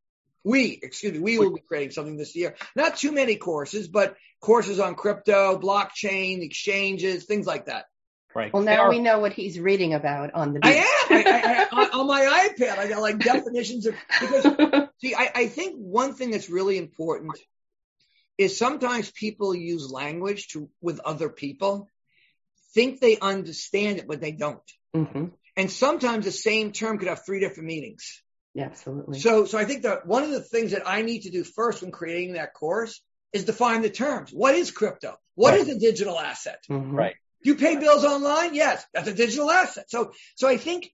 [0.44, 2.56] We, excuse me, we will be creating something this year.
[2.74, 7.84] Not too many courses, but courses on crypto, blockchain, exchanges, things like that.
[8.34, 8.52] Right.
[8.52, 10.60] Well, now we know what he's reading about on the.
[10.60, 10.72] Beach.
[11.10, 12.78] I am I, I, on my iPad.
[12.78, 17.36] I got like definitions of because see, I, I think one thing that's really important
[18.38, 21.88] is sometimes people use language to with other people,
[22.72, 24.62] think they understand it, but they don't.
[24.94, 25.26] Mm-hmm.
[25.56, 28.22] And sometimes the same term could have three different meanings.
[28.54, 29.20] Yeah, absolutely.
[29.20, 31.82] So, so I think that one of the things that I need to do first
[31.82, 33.00] when creating that course
[33.32, 34.30] is define the terms.
[34.32, 35.16] What is crypto?
[35.34, 35.60] What Right.
[35.60, 36.60] is a digital asset?
[36.68, 36.92] Mhm.
[36.92, 37.16] Right.
[37.42, 38.54] You pay bills online?
[38.54, 39.90] Yes, that's a digital asset.
[39.90, 40.92] So, so I think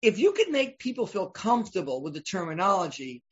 [0.00, 3.22] if you could make people feel comfortable with the terminology,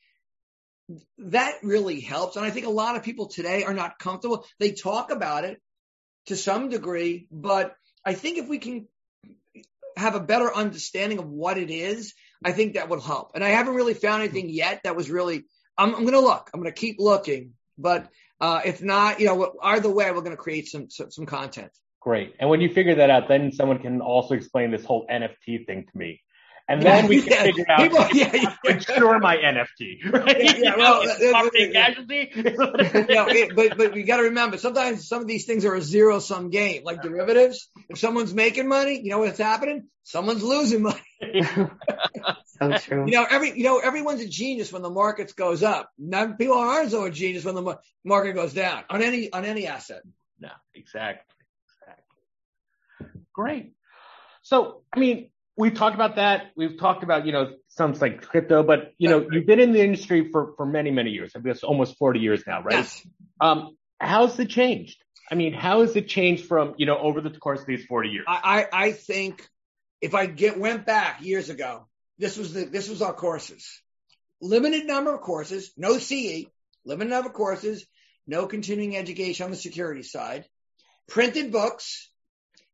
[1.19, 2.37] that really helps.
[2.37, 4.47] And I think a lot of people today are not comfortable.
[4.59, 5.61] They talk about it
[6.27, 8.87] to some degree, but I think if we can
[9.97, 12.15] have a better understanding of what it is,
[12.45, 13.33] I think that would help.
[13.35, 15.45] And I haven't really found anything yet that was really,
[15.77, 18.09] I'm, I'm going to look, I'm going to keep looking, but
[18.41, 21.71] uh, if not, you know, either way, we're going to create some, some, some content.
[22.01, 22.35] Great.
[22.41, 25.87] And when you figure that out, then someone can also explain this whole NFT thing
[25.91, 26.21] to me.
[26.69, 28.75] And then we can Yeah, figure out people- if yeah, I to yeah.
[28.75, 30.13] insure my NFT.
[30.13, 30.37] Right?
[30.41, 32.31] Yeah, yeah, You know, well, is it property uh, casualty?
[32.35, 35.83] you it, but but you got to remember, sometimes some of these things are a
[35.83, 37.69] zero sum game, like derivatives.
[37.89, 39.89] If someone's making money, you know what's happening?
[40.05, 41.03] Someone's losing money.
[42.61, 43.05] so true.
[43.07, 45.91] You know, every you know everyone's a genius when the markets goes up.
[45.99, 49.67] Now people aren't so a genius when the market goes down on any on any
[49.67, 50.03] asset.
[50.39, 51.25] No, exactly.
[53.35, 53.73] Great.
[54.43, 56.53] So, I mean, we've talked about that.
[56.57, 59.83] We've talked about, you know, some like crypto, but you know, you've been in the
[59.83, 61.33] industry for, for many, many years.
[61.37, 62.75] I guess almost 40 years now, right?
[62.75, 63.07] Yes.
[63.41, 65.03] Um, how's it changed?
[65.31, 68.09] I mean, how has it changed from, you know, over the course of these 40
[68.09, 68.25] years?
[68.27, 69.49] I, I I think
[70.01, 71.87] if I get went back years ago,
[72.19, 73.81] this was the this was our courses.
[74.41, 76.47] Limited number of courses, no CE,
[76.85, 77.87] limited number of courses,
[78.27, 80.47] no continuing education on the security side,
[81.09, 82.10] printed books,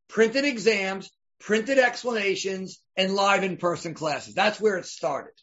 [0.09, 4.35] printed exams, printed explanations, and live in-person classes.
[4.35, 5.35] That's where it started.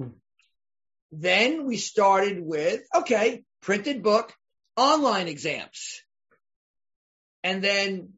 [0.00, 0.08] Hmm.
[1.12, 4.32] Then we started with, okay, printed book,
[4.76, 6.02] online exams.
[7.42, 8.14] And then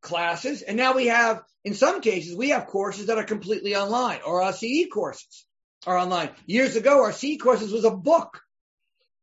[0.00, 0.62] classes.
[0.62, 4.42] And now we have, in some cases, we have courses that are completely online or
[4.42, 5.44] our CE courses
[5.86, 6.30] are online.
[6.46, 8.40] Years ago, our CE courses was a book.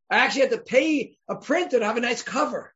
[0.09, 2.73] I actually had to pay a printer to have a nice cover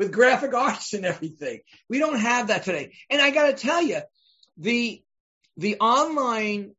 [0.00, 1.60] with graphic arts and everything.
[1.90, 2.94] We don't have that today.
[3.10, 4.00] And I got to tell you,
[4.56, 5.02] the,
[5.58, 6.72] the online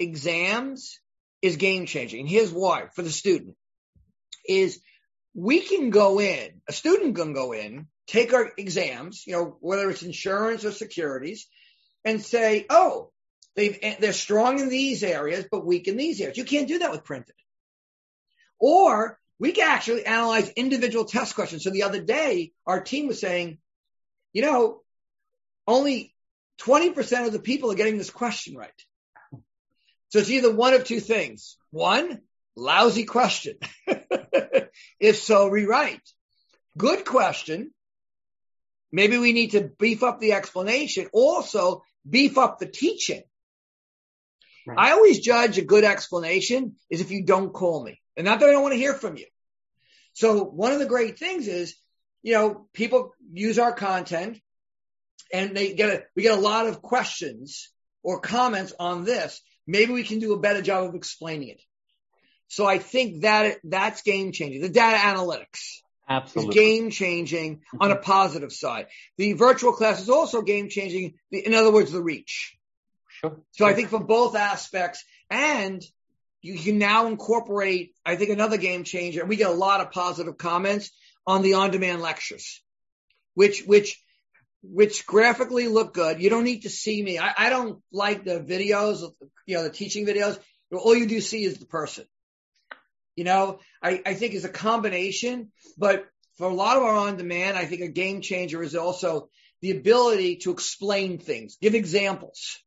[0.00, 0.98] exams
[1.40, 2.26] is game changing.
[2.26, 3.54] Here's why for the student
[4.46, 4.80] is
[5.34, 9.88] we can go in, a student can go in, take our exams, you know, whether
[9.88, 11.46] it's insurance or securities
[12.04, 13.12] and say, oh,
[13.54, 16.38] they've, they're strong in these areas, but weak in these areas.
[16.38, 17.36] You can't do that with printed.
[18.58, 21.64] Or we can actually analyze individual test questions.
[21.64, 23.58] So the other day, our team was saying,
[24.32, 24.80] you know,
[25.66, 26.14] only
[26.62, 28.70] 20% of the people are getting this question right.
[30.10, 31.56] So it's either one of two things.
[31.70, 32.20] One,
[32.54, 33.58] lousy question.
[35.00, 36.08] if so, rewrite.
[36.76, 37.72] Good question.
[38.92, 41.08] Maybe we need to beef up the explanation.
[41.12, 43.22] Also, beef up the teaching.
[44.66, 44.78] Right.
[44.78, 48.00] I always judge a good explanation is if you don't call me.
[48.16, 49.26] And not that I don't want to hear from you.
[50.12, 51.74] So one of the great things is,
[52.22, 54.40] you know, people use our content
[55.32, 57.70] and they get a, we get a lot of questions
[58.02, 59.40] or comments on this.
[59.66, 61.62] Maybe we can do a better job of explaining it.
[62.48, 64.62] So I think that that's game changing.
[64.62, 66.54] The data analytics is Absolutely.
[66.54, 68.86] game changing on a positive side.
[69.16, 71.14] The virtual class is also game changing.
[71.30, 72.56] In other words, the reach.
[73.08, 73.40] Sure.
[73.52, 75.82] So I think for both aspects and
[76.44, 79.92] you can now incorporate, I think another game changer, and we get a lot of
[79.92, 80.90] positive comments
[81.26, 82.62] on the on-demand lectures,
[83.32, 83.98] which, which,
[84.62, 86.20] which graphically look good.
[86.20, 87.18] You don't need to see me.
[87.18, 89.10] I, I don't like the videos,
[89.46, 90.38] you know, the teaching videos.
[90.70, 92.04] All you do see is the person.
[93.16, 96.04] You know, I, I think is a combination, but
[96.36, 99.30] for a lot of our on demand, I think a game changer is also
[99.62, 102.58] the ability to explain things, give examples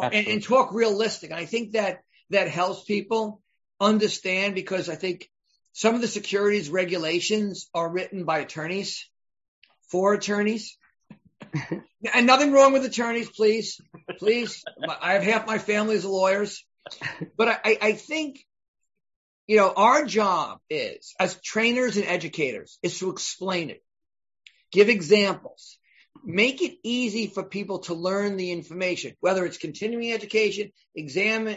[0.00, 1.30] and, and talk realistic.
[1.30, 3.40] And I think that that helps people
[3.80, 5.28] understand because I think
[5.72, 9.08] some of the securities regulations are written by attorneys
[9.90, 10.76] for attorneys.
[12.12, 13.80] and nothing wrong with attorneys, please,
[14.18, 14.62] please.
[15.00, 16.64] I have half my family as lawyers,
[17.36, 18.44] but I, I think,
[19.46, 23.82] you know, our job is as trainers and educators is to explain it,
[24.72, 25.78] give examples,
[26.24, 31.54] make it easy for people to learn the information, whether it's continuing education, exam,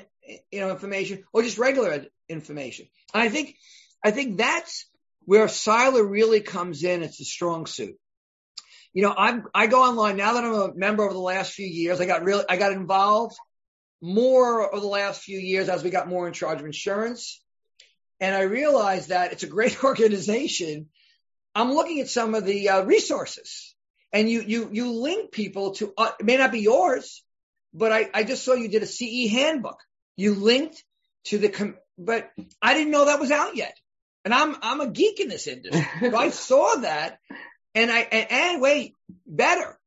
[0.51, 2.87] you know, information, or just regular information.
[3.13, 3.55] And I think,
[4.03, 4.85] I think that's
[5.25, 7.03] where SILA really comes in.
[7.03, 7.95] It's a strong suit.
[8.93, 11.67] You know, I'm, I go online now that I'm a member over the last few
[11.67, 12.01] years.
[12.01, 13.37] I got really, I got involved
[14.01, 17.41] more over the last few years as we got more in charge of insurance
[18.21, 20.87] and I realized that it's a great organization.
[21.53, 23.75] I'm looking at some of the uh, resources
[24.13, 27.23] and you, you, you link people to, uh, it may not be yours,
[27.73, 29.79] but I, I just saw you did a CE handbook.
[30.15, 30.83] You linked
[31.25, 32.29] to the, com- but
[32.61, 33.75] I didn't know that was out yet.
[34.23, 35.85] And I'm, I'm a geek in this industry.
[35.99, 37.19] so I saw that
[37.73, 38.95] and I, and, and wait,
[39.25, 39.77] better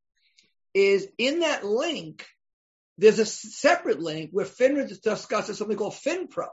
[0.72, 2.26] is in that link,
[2.98, 6.48] there's a separate link where FINRA discusses something called FinPro.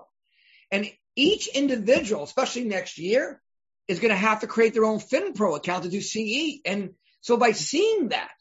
[0.72, 3.42] And each individual, especially next year,
[3.88, 6.62] is going to have to create their own FinPro account to do CE.
[6.66, 8.32] And so by seeing that,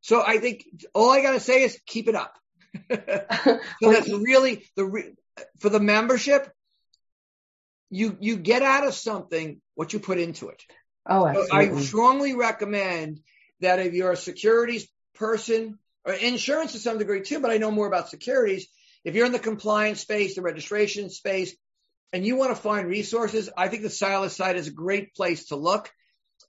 [0.00, 2.36] so I think all I got to say is keep it up.
[2.90, 5.14] so that's really the,
[5.60, 6.50] for the membership,
[7.90, 10.62] you, you get out of something what you put into it.
[11.06, 11.68] Oh, absolutely.
[11.68, 13.20] So I strongly recommend
[13.60, 17.70] that if you're a securities person or insurance to some degree too, but I know
[17.70, 18.68] more about securities.
[19.04, 21.54] If you're in the compliance space, the registration space,
[22.12, 25.46] and you want to find resources, I think the SILA's site is a great place
[25.46, 25.90] to look.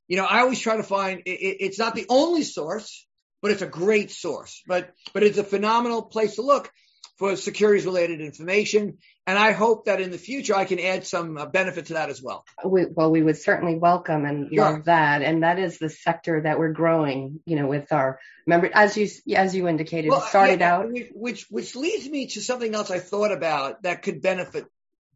[0.07, 3.07] You know, I always try to find it, it's not the only source,
[3.43, 4.63] but it's a great source.
[4.65, 6.71] But but it's a phenomenal place to look
[7.17, 8.97] for securities related information.
[9.27, 12.09] And I hope that in the future I can add some uh, benefit to that
[12.09, 12.43] as well.
[12.65, 14.63] We, well, we would certainly welcome and sure.
[14.63, 15.21] love that.
[15.21, 19.07] And that is the sector that we're growing, you know, with our member, as you,
[19.35, 20.87] as you indicated, well, started yeah, out.
[21.13, 24.65] Which, which leads me to something else I thought about that could benefit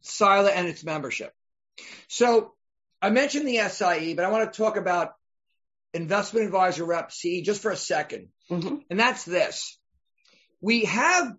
[0.01, 1.33] SILA and its membership.
[2.07, 2.53] So
[3.01, 5.13] I mentioned the SIE, but I want to talk about
[5.97, 8.75] investment advisor rep CE just for a 2nd mm-hmm.
[8.89, 9.77] And that's this.
[10.61, 11.35] We have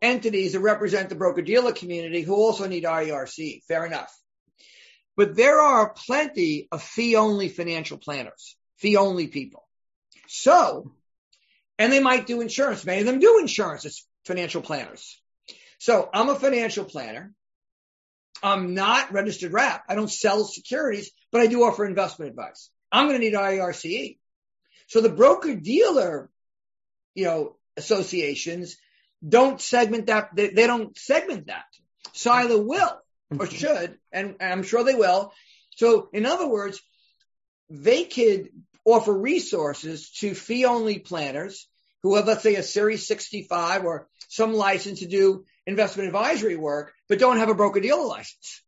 [0.00, 3.62] entities that represent the broker dealer community who also need IERC.
[3.68, 4.12] Fair enough.
[5.16, 9.66] But there are plenty of fee only financial planners, fee only people.
[10.26, 10.92] So,
[11.78, 12.84] and they might do insurance.
[12.84, 15.20] Many of them do insurance as financial planners.
[15.78, 17.34] So I'm a financial planner.
[18.42, 19.82] I'm not registered rep.
[19.88, 22.70] I don't sell securities, but I do offer investment advice.
[22.92, 24.18] I'm going to need IAR CE.
[24.86, 26.30] So the broker dealer,
[27.14, 28.76] you know, associations
[29.26, 30.30] don't segment that.
[30.34, 31.64] They, they don't segment that.
[32.12, 32.98] SILA will
[33.38, 35.32] or should, and, and I'm sure they will.
[35.76, 36.80] So in other words,
[37.70, 38.50] they could
[38.84, 41.66] offer resources to fee only planners
[42.02, 46.92] who have, let's say, a Series 65 or some license to do investment advisory work,
[47.08, 48.62] but don't have a broker dealer license.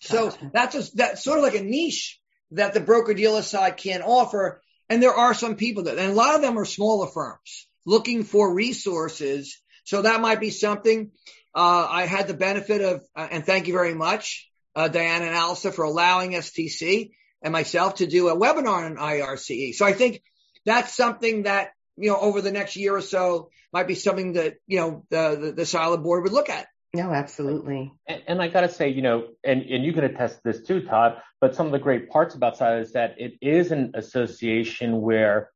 [0.00, 2.20] So that's a, that's sort of like a niche
[2.52, 4.62] that the broker dealer side can't offer.
[4.88, 8.24] And there are some people that, and a lot of them are smaller firms looking
[8.24, 11.10] for resources so that might be something.
[11.52, 15.34] Uh, I had the benefit of, uh, and thank you very much, uh, Diana and
[15.34, 17.10] Alisa for allowing STC
[17.42, 19.76] and myself to do a webinar on IAR CE.
[19.76, 20.22] So I think
[20.64, 24.58] that's something that, you know, over the next year or so might be something that,
[24.66, 26.68] you know, the, the, the SILA board would look at.
[26.92, 27.92] No, absolutely.
[28.06, 30.66] And, and I got to say, you know, and, and you can attest to this
[30.66, 33.92] too, Todd, but some of the great parts about SILA is that it is an
[33.94, 35.50] association where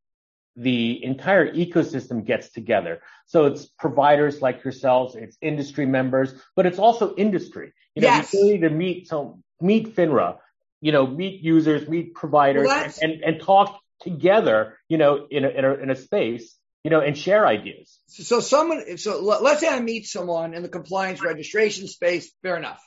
[0.57, 3.01] the entire ecosystem gets together.
[3.27, 7.73] So it's providers like yourselves, it's industry members, but it's also industry.
[7.97, 8.31] You know, yes.
[8.31, 10.39] the ability to meet, so meet FINRA,
[10.81, 12.69] you know, meet users, meet providers
[13.03, 16.91] and, and, and, talk together, you know, in a, in a, in a space, you
[16.91, 17.99] know, and share ideas.
[18.07, 22.81] So someone, so let's say I meet someone in the compliance registration space, fair enough.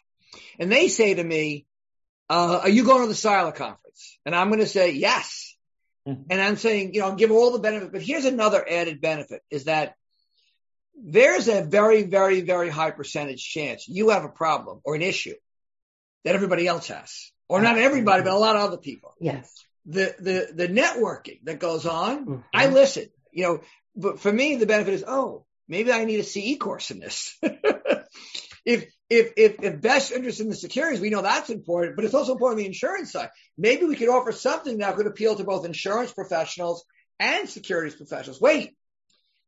[0.60, 1.66] And they say to me,
[2.30, 4.20] uh, are you going to the SILA conference?
[4.24, 5.56] And I'm going to say, yes.
[6.08, 6.24] Mm-hmm.
[6.30, 9.66] And I'm saying, you know, give all the benefit, but here's another added benefit is
[9.66, 9.96] that
[10.96, 15.36] there's a very, very, very high percentage chance you have a problem or an issue
[16.24, 19.14] that everybody else has, or not everybody, but a lot of other people.
[19.20, 19.52] Yes.
[19.86, 22.42] The, the, the networking that goes on, mm-hmm.
[22.54, 23.62] I listen, you know,
[23.98, 27.38] but for me, the benefit is, oh, maybe I need a CE course in this.
[27.42, 32.14] if, if, if, if best interest in the securities, we know that's important, but it's
[32.14, 33.30] also important on the insurance side.
[33.58, 36.86] Maybe we could offer something that could appeal to both insurance professionals
[37.20, 38.40] and securities professionals.
[38.40, 38.76] Wait,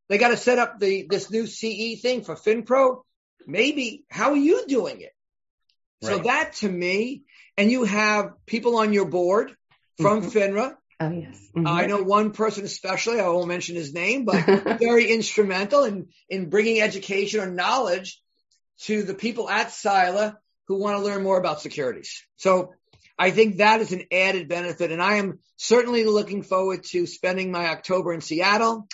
[0.08, 3.04] they got to set up the, this new CE thing for FinPro.
[3.46, 5.12] Maybe how are you doing it?
[6.02, 6.16] Right.
[6.16, 7.24] So that to me,
[7.58, 9.54] and you have people on your board
[10.00, 10.30] from mm-hmm.
[10.30, 10.76] FINRA.
[11.00, 11.50] Oh yes.
[11.56, 11.68] Mm-hmm.
[11.68, 14.46] I know one person especially, I won't mention his name, but
[14.80, 18.22] very instrumental in, in bringing education or knowledge
[18.82, 20.38] to the people at SILA
[20.68, 22.26] who want to learn more about securities.
[22.36, 22.74] So
[23.18, 24.92] I think that is an added benefit.
[24.92, 28.88] And I am certainly looking forward to spending my October in Seattle.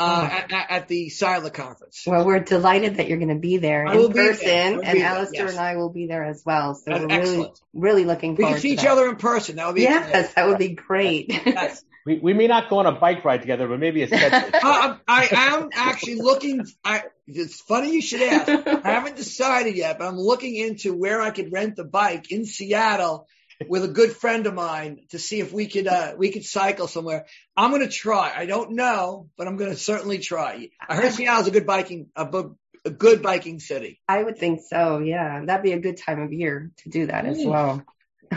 [0.00, 2.04] Uh, at, at, the SILA conference.
[2.06, 4.32] Well, we're delighted that you're going to be there I in will be there.
[4.32, 5.50] person, I'll and Allister yes.
[5.50, 6.74] and I will be there as well.
[6.74, 7.60] So That's we're really, excellent.
[7.74, 8.90] really looking We forward can see each that.
[8.90, 9.56] other in person.
[9.56, 11.28] That would be Yes, that would be great.
[11.28, 11.84] Yes.
[12.06, 14.54] We, we may not go on a bike ride together, but maybe a sketch.
[14.54, 16.64] Uh, I am actually looking.
[16.82, 18.48] I, it's funny you should ask.
[18.48, 22.46] I haven't decided yet, but I'm looking into where I could rent the bike in
[22.46, 23.28] Seattle
[23.68, 26.86] with a good friend of mine to see if we could uh, we could cycle
[26.88, 27.26] somewhere.
[27.56, 28.32] I'm going to try.
[28.34, 30.68] I don't know, but I'm going to certainly try.
[30.88, 32.54] I heard Seattle's a good biking a, bu-
[32.84, 34.00] a good biking city.
[34.08, 34.98] I would think so.
[34.98, 37.50] Yeah, that'd be a good time of year to do that as Mm.
[37.50, 37.82] well.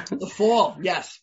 [0.09, 1.19] The fall, yes.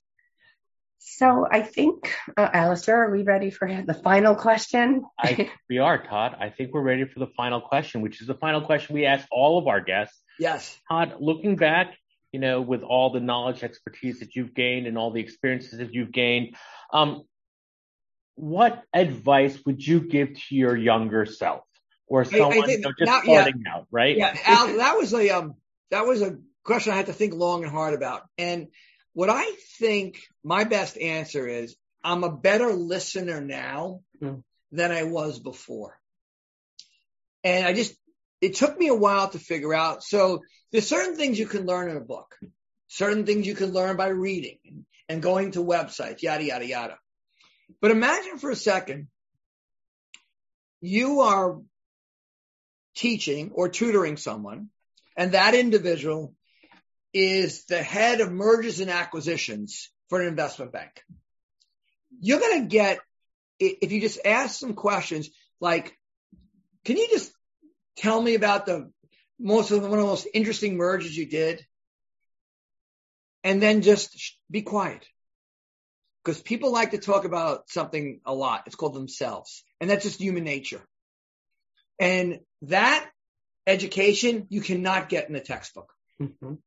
[0.98, 5.02] So I think, uh, Allister, are we ready for the final question?
[5.18, 6.36] I, we are, Todd.
[6.38, 9.26] I think we're ready for the final question, which is the final question we ask
[9.32, 10.16] all of our guests.
[10.38, 10.78] Yes.
[10.88, 11.94] Todd, looking back,
[12.32, 15.92] you know, with all the knowledge, expertise that you've gained and all the experiences that
[15.92, 16.56] you've gained,
[16.92, 17.22] um,
[18.34, 21.64] what advice would you give to your younger self
[22.06, 23.42] or someone think you know, just yeah.
[23.42, 24.16] starting out, right?
[24.16, 25.54] Yeah, Al, that was a um,
[25.90, 28.22] that was a question I had to think long and hard about.
[28.38, 28.68] And
[29.12, 34.36] what I think my best answer is, I'm a better listener now Hmm.
[34.72, 35.98] than I was before.
[37.42, 37.94] And I just,
[38.40, 40.02] it took me a while to figure out.
[40.02, 42.36] So there's certain things you can learn in a book,
[42.88, 46.98] certain things you can learn by reading and, going to websites, yada, yada, yada.
[47.80, 49.08] But imagine for a second,
[50.80, 51.60] you are
[52.94, 54.68] teaching or tutoring someone,
[55.16, 56.34] and that individual
[57.12, 61.02] is the head of mergers and acquisitions for an investment bank.
[62.20, 63.00] You're going to get,
[63.58, 65.28] if you just ask some questions
[65.60, 65.96] like,
[66.84, 67.32] can you just
[68.00, 68.90] tell me about the
[69.38, 71.64] most of one of the most interesting mergers you did?
[73.44, 75.06] And then just sh- be quiet.
[76.24, 78.64] Because people like to talk about something a lot.
[78.66, 79.64] It's called themselves.
[79.80, 80.82] And that's just human nature.
[81.98, 83.08] And that
[83.66, 85.92] education you cannot get in a textbook.
[86.20, 86.58] Mhm.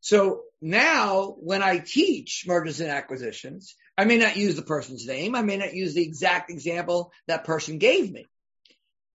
[0.00, 5.34] So now when I teach mergers and acquisitions, I may not use the person's name.
[5.34, 8.26] I may not use the exact example that person gave me,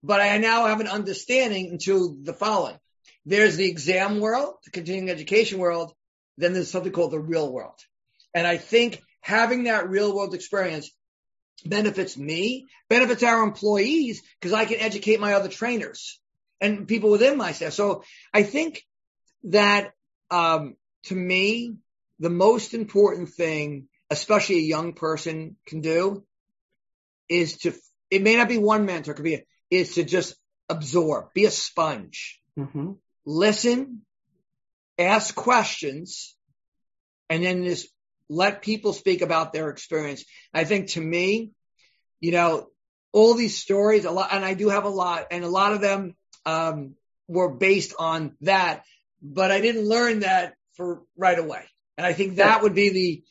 [0.04, 2.78] but I now have an understanding into the following.
[3.24, 5.94] There's the exam world, the continuing education world.
[6.36, 7.78] Then there's something called the real world.
[8.34, 10.90] And I think having that real world experience
[11.64, 16.20] benefits me, benefits our employees because I can educate my other trainers
[16.60, 17.72] and people within my staff.
[17.72, 18.84] So I think
[19.44, 19.92] that
[20.30, 21.76] um, to me,
[22.18, 26.24] the most important thing, especially a young person can do,
[27.26, 27.72] is to.
[28.10, 29.44] It may not be one mentor, it could be
[29.76, 30.34] is to just
[30.68, 32.98] absorb, be a sponge, Mhm.
[33.24, 34.04] listen,
[34.98, 36.36] ask questions,
[37.28, 37.88] and then just
[38.28, 40.24] let people speak about their experience.
[40.52, 41.52] I think to me,
[42.20, 42.70] you know,
[43.12, 45.80] all these stories, a lot, and I do have a lot, and a lot of
[45.80, 46.16] them
[46.46, 46.94] um,
[47.28, 48.84] were based on that,
[49.22, 51.64] but I didn't learn that for right away.
[51.96, 53.24] And I think that would be the,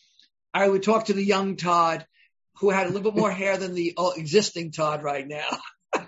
[0.54, 2.06] I would talk to the young Todd
[2.60, 5.50] who had a little bit more hair than the existing Todd right now.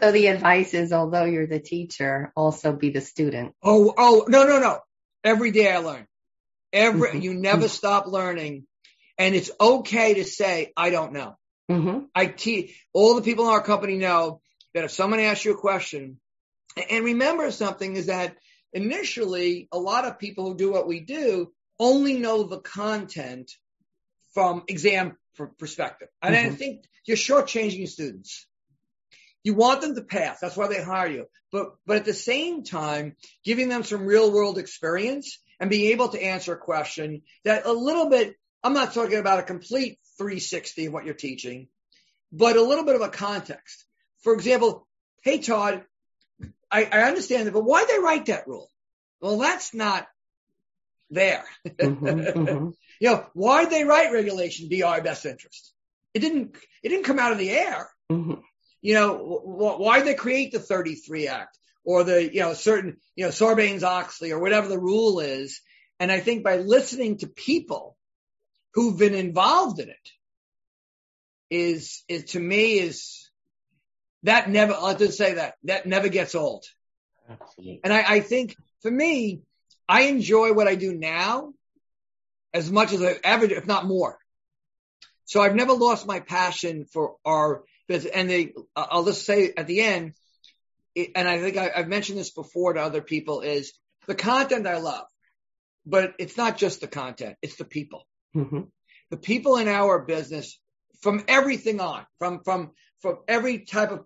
[0.00, 3.54] So the advice is, although you're the teacher, also be the student.
[3.62, 4.80] Oh, oh, no, no, no.
[5.24, 6.06] Every day I learn.
[6.72, 7.22] Every, Mhm.
[7.22, 8.66] you never stop learning.
[9.18, 11.36] And it's okay to say, I don't know.
[11.68, 14.40] hmm I teach all the people in our company know
[14.74, 16.20] that if someone asks you a question,
[16.90, 18.36] and remember something is that
[18.72, 23.50] initially a lot of people who do what we do only know the content
[24.34, 25.16] from exam
[25.58, 26.08] perspective.
[26.22, 26.58] And I Mhm.
[26.58, 28.46] think you're shortchanging students.
[29.46, 30.40] You want them to pass.
[30.40, 31.26] That's why they hire you.
[31.52, 36.08] But, but at the same time, giving them some real world experience and being able
[36.08, 38.34] to answer a question that a little bit,
[38.64, 41.68] I'm not talking about a complete 360 of what you're teaching,
[42.32, 43.84] but a little bit of a context.
[44.24, 44.88] For example,
[45.22, 45.84] hey Todd,
[46.68, 48.68] I, I understand that, but why'd they write that rule?
[49.20, 50.08] Well, that's not
[51.08, 51.44] there.
[51.64, 52.72] Mhm, mhm.
[53.00, 55.72] You know, why'd they write regulation be our best interest?
[56.14, 57.88] It didn't, it didn't come out of the air.
[58.10, 58.42] Mhm.
[58.86, 63.24] You know, wh- why'd they create the 33 Act or the, you know, certain, you
[63.24, 65.60] know, Sarbanes-Oxley or whatever the rule is.
[65.98, 67.96] And I think by listening to people
[68.74, 70.08] who've been involved in it
[71.50, 73.28] is, is to me is
[74.22, 76.64] that never, I'll just say that, that never gets old.
[77.28, 77.80] Absolutely.
[77.82, 79.40] And I, I think for me,
[79.88, 81.54] I enjoy what I do now
[82.54, 84.16] as much as I ever, if not more.
[85.24, 89.80] So I've never lost my passion for our And they, I'll just say at the
[89.80, 90.14] end,
[90.96, 93.72] and I think I, I've mentioned this before to other people is
[94.06, 95.06] the content I love,
[95.84, 97.36] but it's not just the content.
[97.42, 98.70] It's the people Mhm.
[99.10, 100.58] the people in our business
[101.00, 104.04] from everything on, from, from from every type of,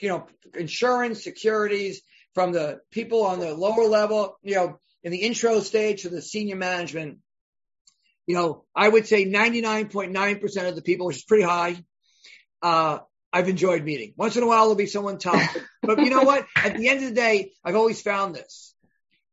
[0.00, 2.02] you know, insurance, securities,
[2.34, 6.20] from the people on the lower level, you know, in the intro stage to the
[6.20, 7.18] senior management.
[8.26, 11.82] You know, I would say 99.9% of the people, which is pretty high,
[12.66, 12.98] uh,
[13.32, 14.14] I've enjoyed meeting.
[14.16, 16.46] Once in a while, there'll be someone tough, but, but you know what?
[16.56, 18.74] At the end of the day, I've always found this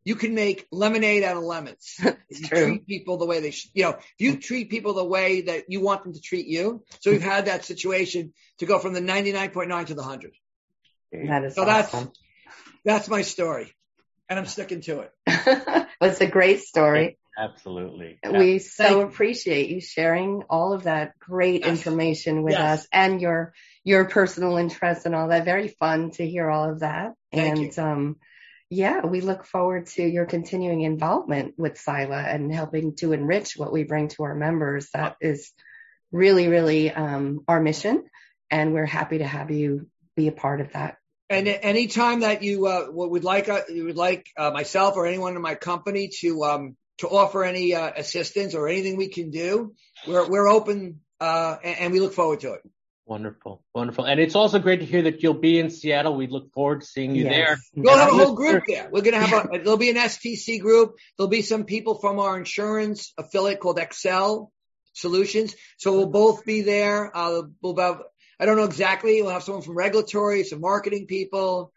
[0.05, 1.99] you can make lemonade out of lemons.
[2.29, 2.65] If you true.
[2.65, 5.65] treat people the way they should, you know, if you treat people the way that
[5.67, 6.83] you want them to treat you.
[6.99, 10.31] So we've had that situation to go from the 99.9 to the 100.
[11.27, 12.11] That is So that's, awesome.
[12.83, 13.71] that's my story
[14.27, 15.11] and I'm sticking to it.
[16.01, 17.19] it's a great story.
[17.37, 18.19] Absolutely.
[18.31, 22.81] We so appreciate you sharing all of that great information with Yes.
[22.81, 23.53] us and your
[23.83, 25.45] your personal interests and all that.
[25.45, 27.13] Very fun to hear all of that.
[27.31, 28.15] Thank and um
[28.69, 33.71] yeah, we look forward to your continuing involvement with SILA and helping to enrich what
[33.71, 34.89] we bring to our members.
[34.93, 35.51] That is
[36.11, 38.05] really, really um, our mission,
[38.49, 40.97] and we're happy to have you be a part of that.
[41.29, 45.35] And anytime that you uh, would like, uh, you would like uh, myself or anyone
[45.35, 49.73] in my company to um, to offer any uh, assistance or anything we can do,
[50.07, 52.61] we're we're open uh, and, and we look forward to it.
[53.05, 54.05] Wonderful, wonderful.
[54.05, 56.15] And it's also great to hear that you'll be in Seattle.
[56.15, 57.57] We look forward to seeing you there.
[57.75, 58.87] We'll have a whole group there.
[58.89, 60.95] We're gonna have a there'll be an STC group.
[61.17, 64.51] There'll be some people from our insurance affiliate called XCEL
[64.93, 65.53] Solutions.
[65.77, 67.15] So we'll both be there.
[67.15, 68.03] Uh, we'll have
[68.39, 69.21] I don't know exactly.
[69.21, 71.72] We'll have someone from regulatory, some marketing people.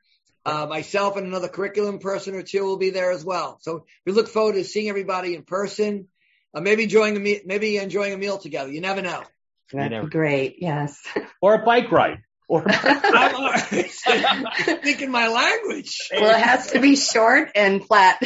[0.47, 3.59] Uh, myself and another curriculum person or two will be there as well.
[3.63, 6.07] So we look forward to seeing everybody in person.
[6.55, 8.71] Uh, maybe enjoying a me- maybe enjoying a meal together.
[8.71, 9.25] You never know.
[9.73, 10.57] That'd never- be great.
[10.61, 11.03] Yes.
[11.43, 12.19] Or a bike ride.
[12.49, 14.45] Or I'm
[14.83, 15.99] thinking my language.
[16.13, 18.23] well, it has to be short and flat.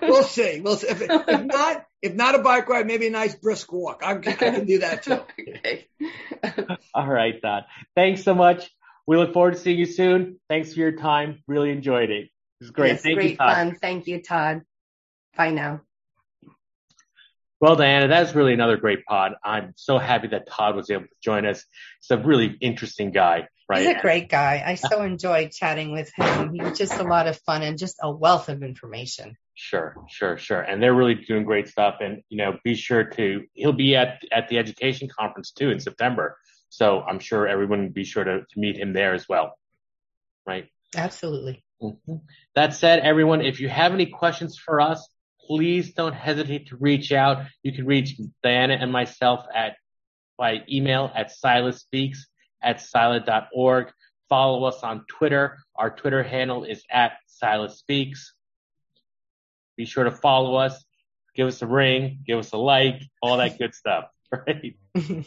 [0.00, 0.60] we'll see.
[0.60, 0.86] We'll see.
[0.88, 4.02] If, if not, if not a bike ride, maybe a nice brisk walk.
[4.04, 5.20] I'm, I can do that too.
[5.40, 5.86] okay.
[6.94, 7.64] all right, Don.
[7.96, 8.70] Thanks so much.
[9.10, 10.38] We look forward to seeing you soon.
[10.48, 11.42] Thanks for your time.
[11.48, 12.26] Really enjoyed it.
[12.26, 12.30] It
[12.60, 12.90] was great.
[12.90, 13.56] Yes, Thank great you, Todd.
[13.56, 13.76] fun.
[13.80, 14.62] Thank you, Todd.
[15.36, 15.80] Bye now.
[17.60, 19.32] Well, Diana, that's really another great pod.
[19.42, 21.64] I'm so happy that Todd was able to join us.
[22.00, 23.84] He's a really interesting guy, right?
[23.84, 24.62] He's a great guy.
[24.64, 26.54] I so enjoyed chatting with him.
[26.54, 29.36] He was just a lot of fun and just a wealth of information.
[29.54, 30.60] Sure, sure, sure.
[30.60, 31.96] And they're really doing great stuff.
[31.98, 35.80] And, you know, be sure to, he'll be at, at the education conference too in
[35.80, 36.36] September.
[36.70, 39.58] So I'm sure everyone will be sure to, to meet him there as well.
[40.46, 40.68] Right.
[40.96, 41.62] Absolutely.
[41.80, 42.16] hmm
[42.54, 45.06] That said, everyone, if you have any questions for us,
[45.46, 47.44] please don't hesitate to reach out.
[47.62, 49.76] You can reach Diana and myself at
[50.38, 52.18] by email at silasspeaks
[52.62, 53.92] at sila.org.
[54.28, 55.58] Follow us on Twitter.
[55.74, 57.12] Our Twitter handle is at
[57.42, 58.20] silasspeaks.
[59.76, 60.84] Be sure to follow us,
[61.34, 64.76] give us a ring, give us a like, all that good stuff, right?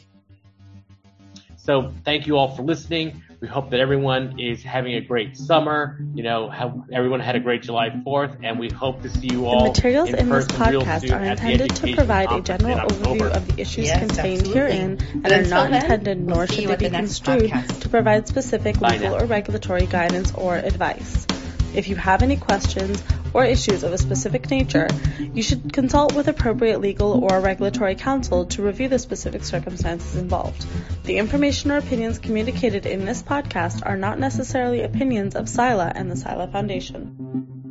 [1.64, 3.24] So thank you all for listening.
[3.39, 5.97] We hope that everyone is having a great summer.
[6.14, 9.45] You know, have, everyone had a great July 4th, and we hope to see you
[9.45, 9.51] all.
[9.51, 13.47] The all materials in, in this podcast are intended to provide a general overview of
[13.47, 14.53] the issues Yes, contained absolutely.
[14.61, 17.82] herein And and are not then, intended we'll nor should they be the construed podcast.
[17.82, 19.24] to provide specific Bye legal now.
[19.24, 21.26] or regulatory guidance or advice.
[21.74, 23.01] If you have any questions
[23.34, 24.88] or issues of a specific nature,
[25.34, 30.66] you should consult with appropriate legal or regulatory counsel to review the specific circumstances involved.
[31.04, 36.12] The information or opinions communicated in this podcast are not necessarily opinions of SILA and
[36.12, 37.62] the SILA Foundation.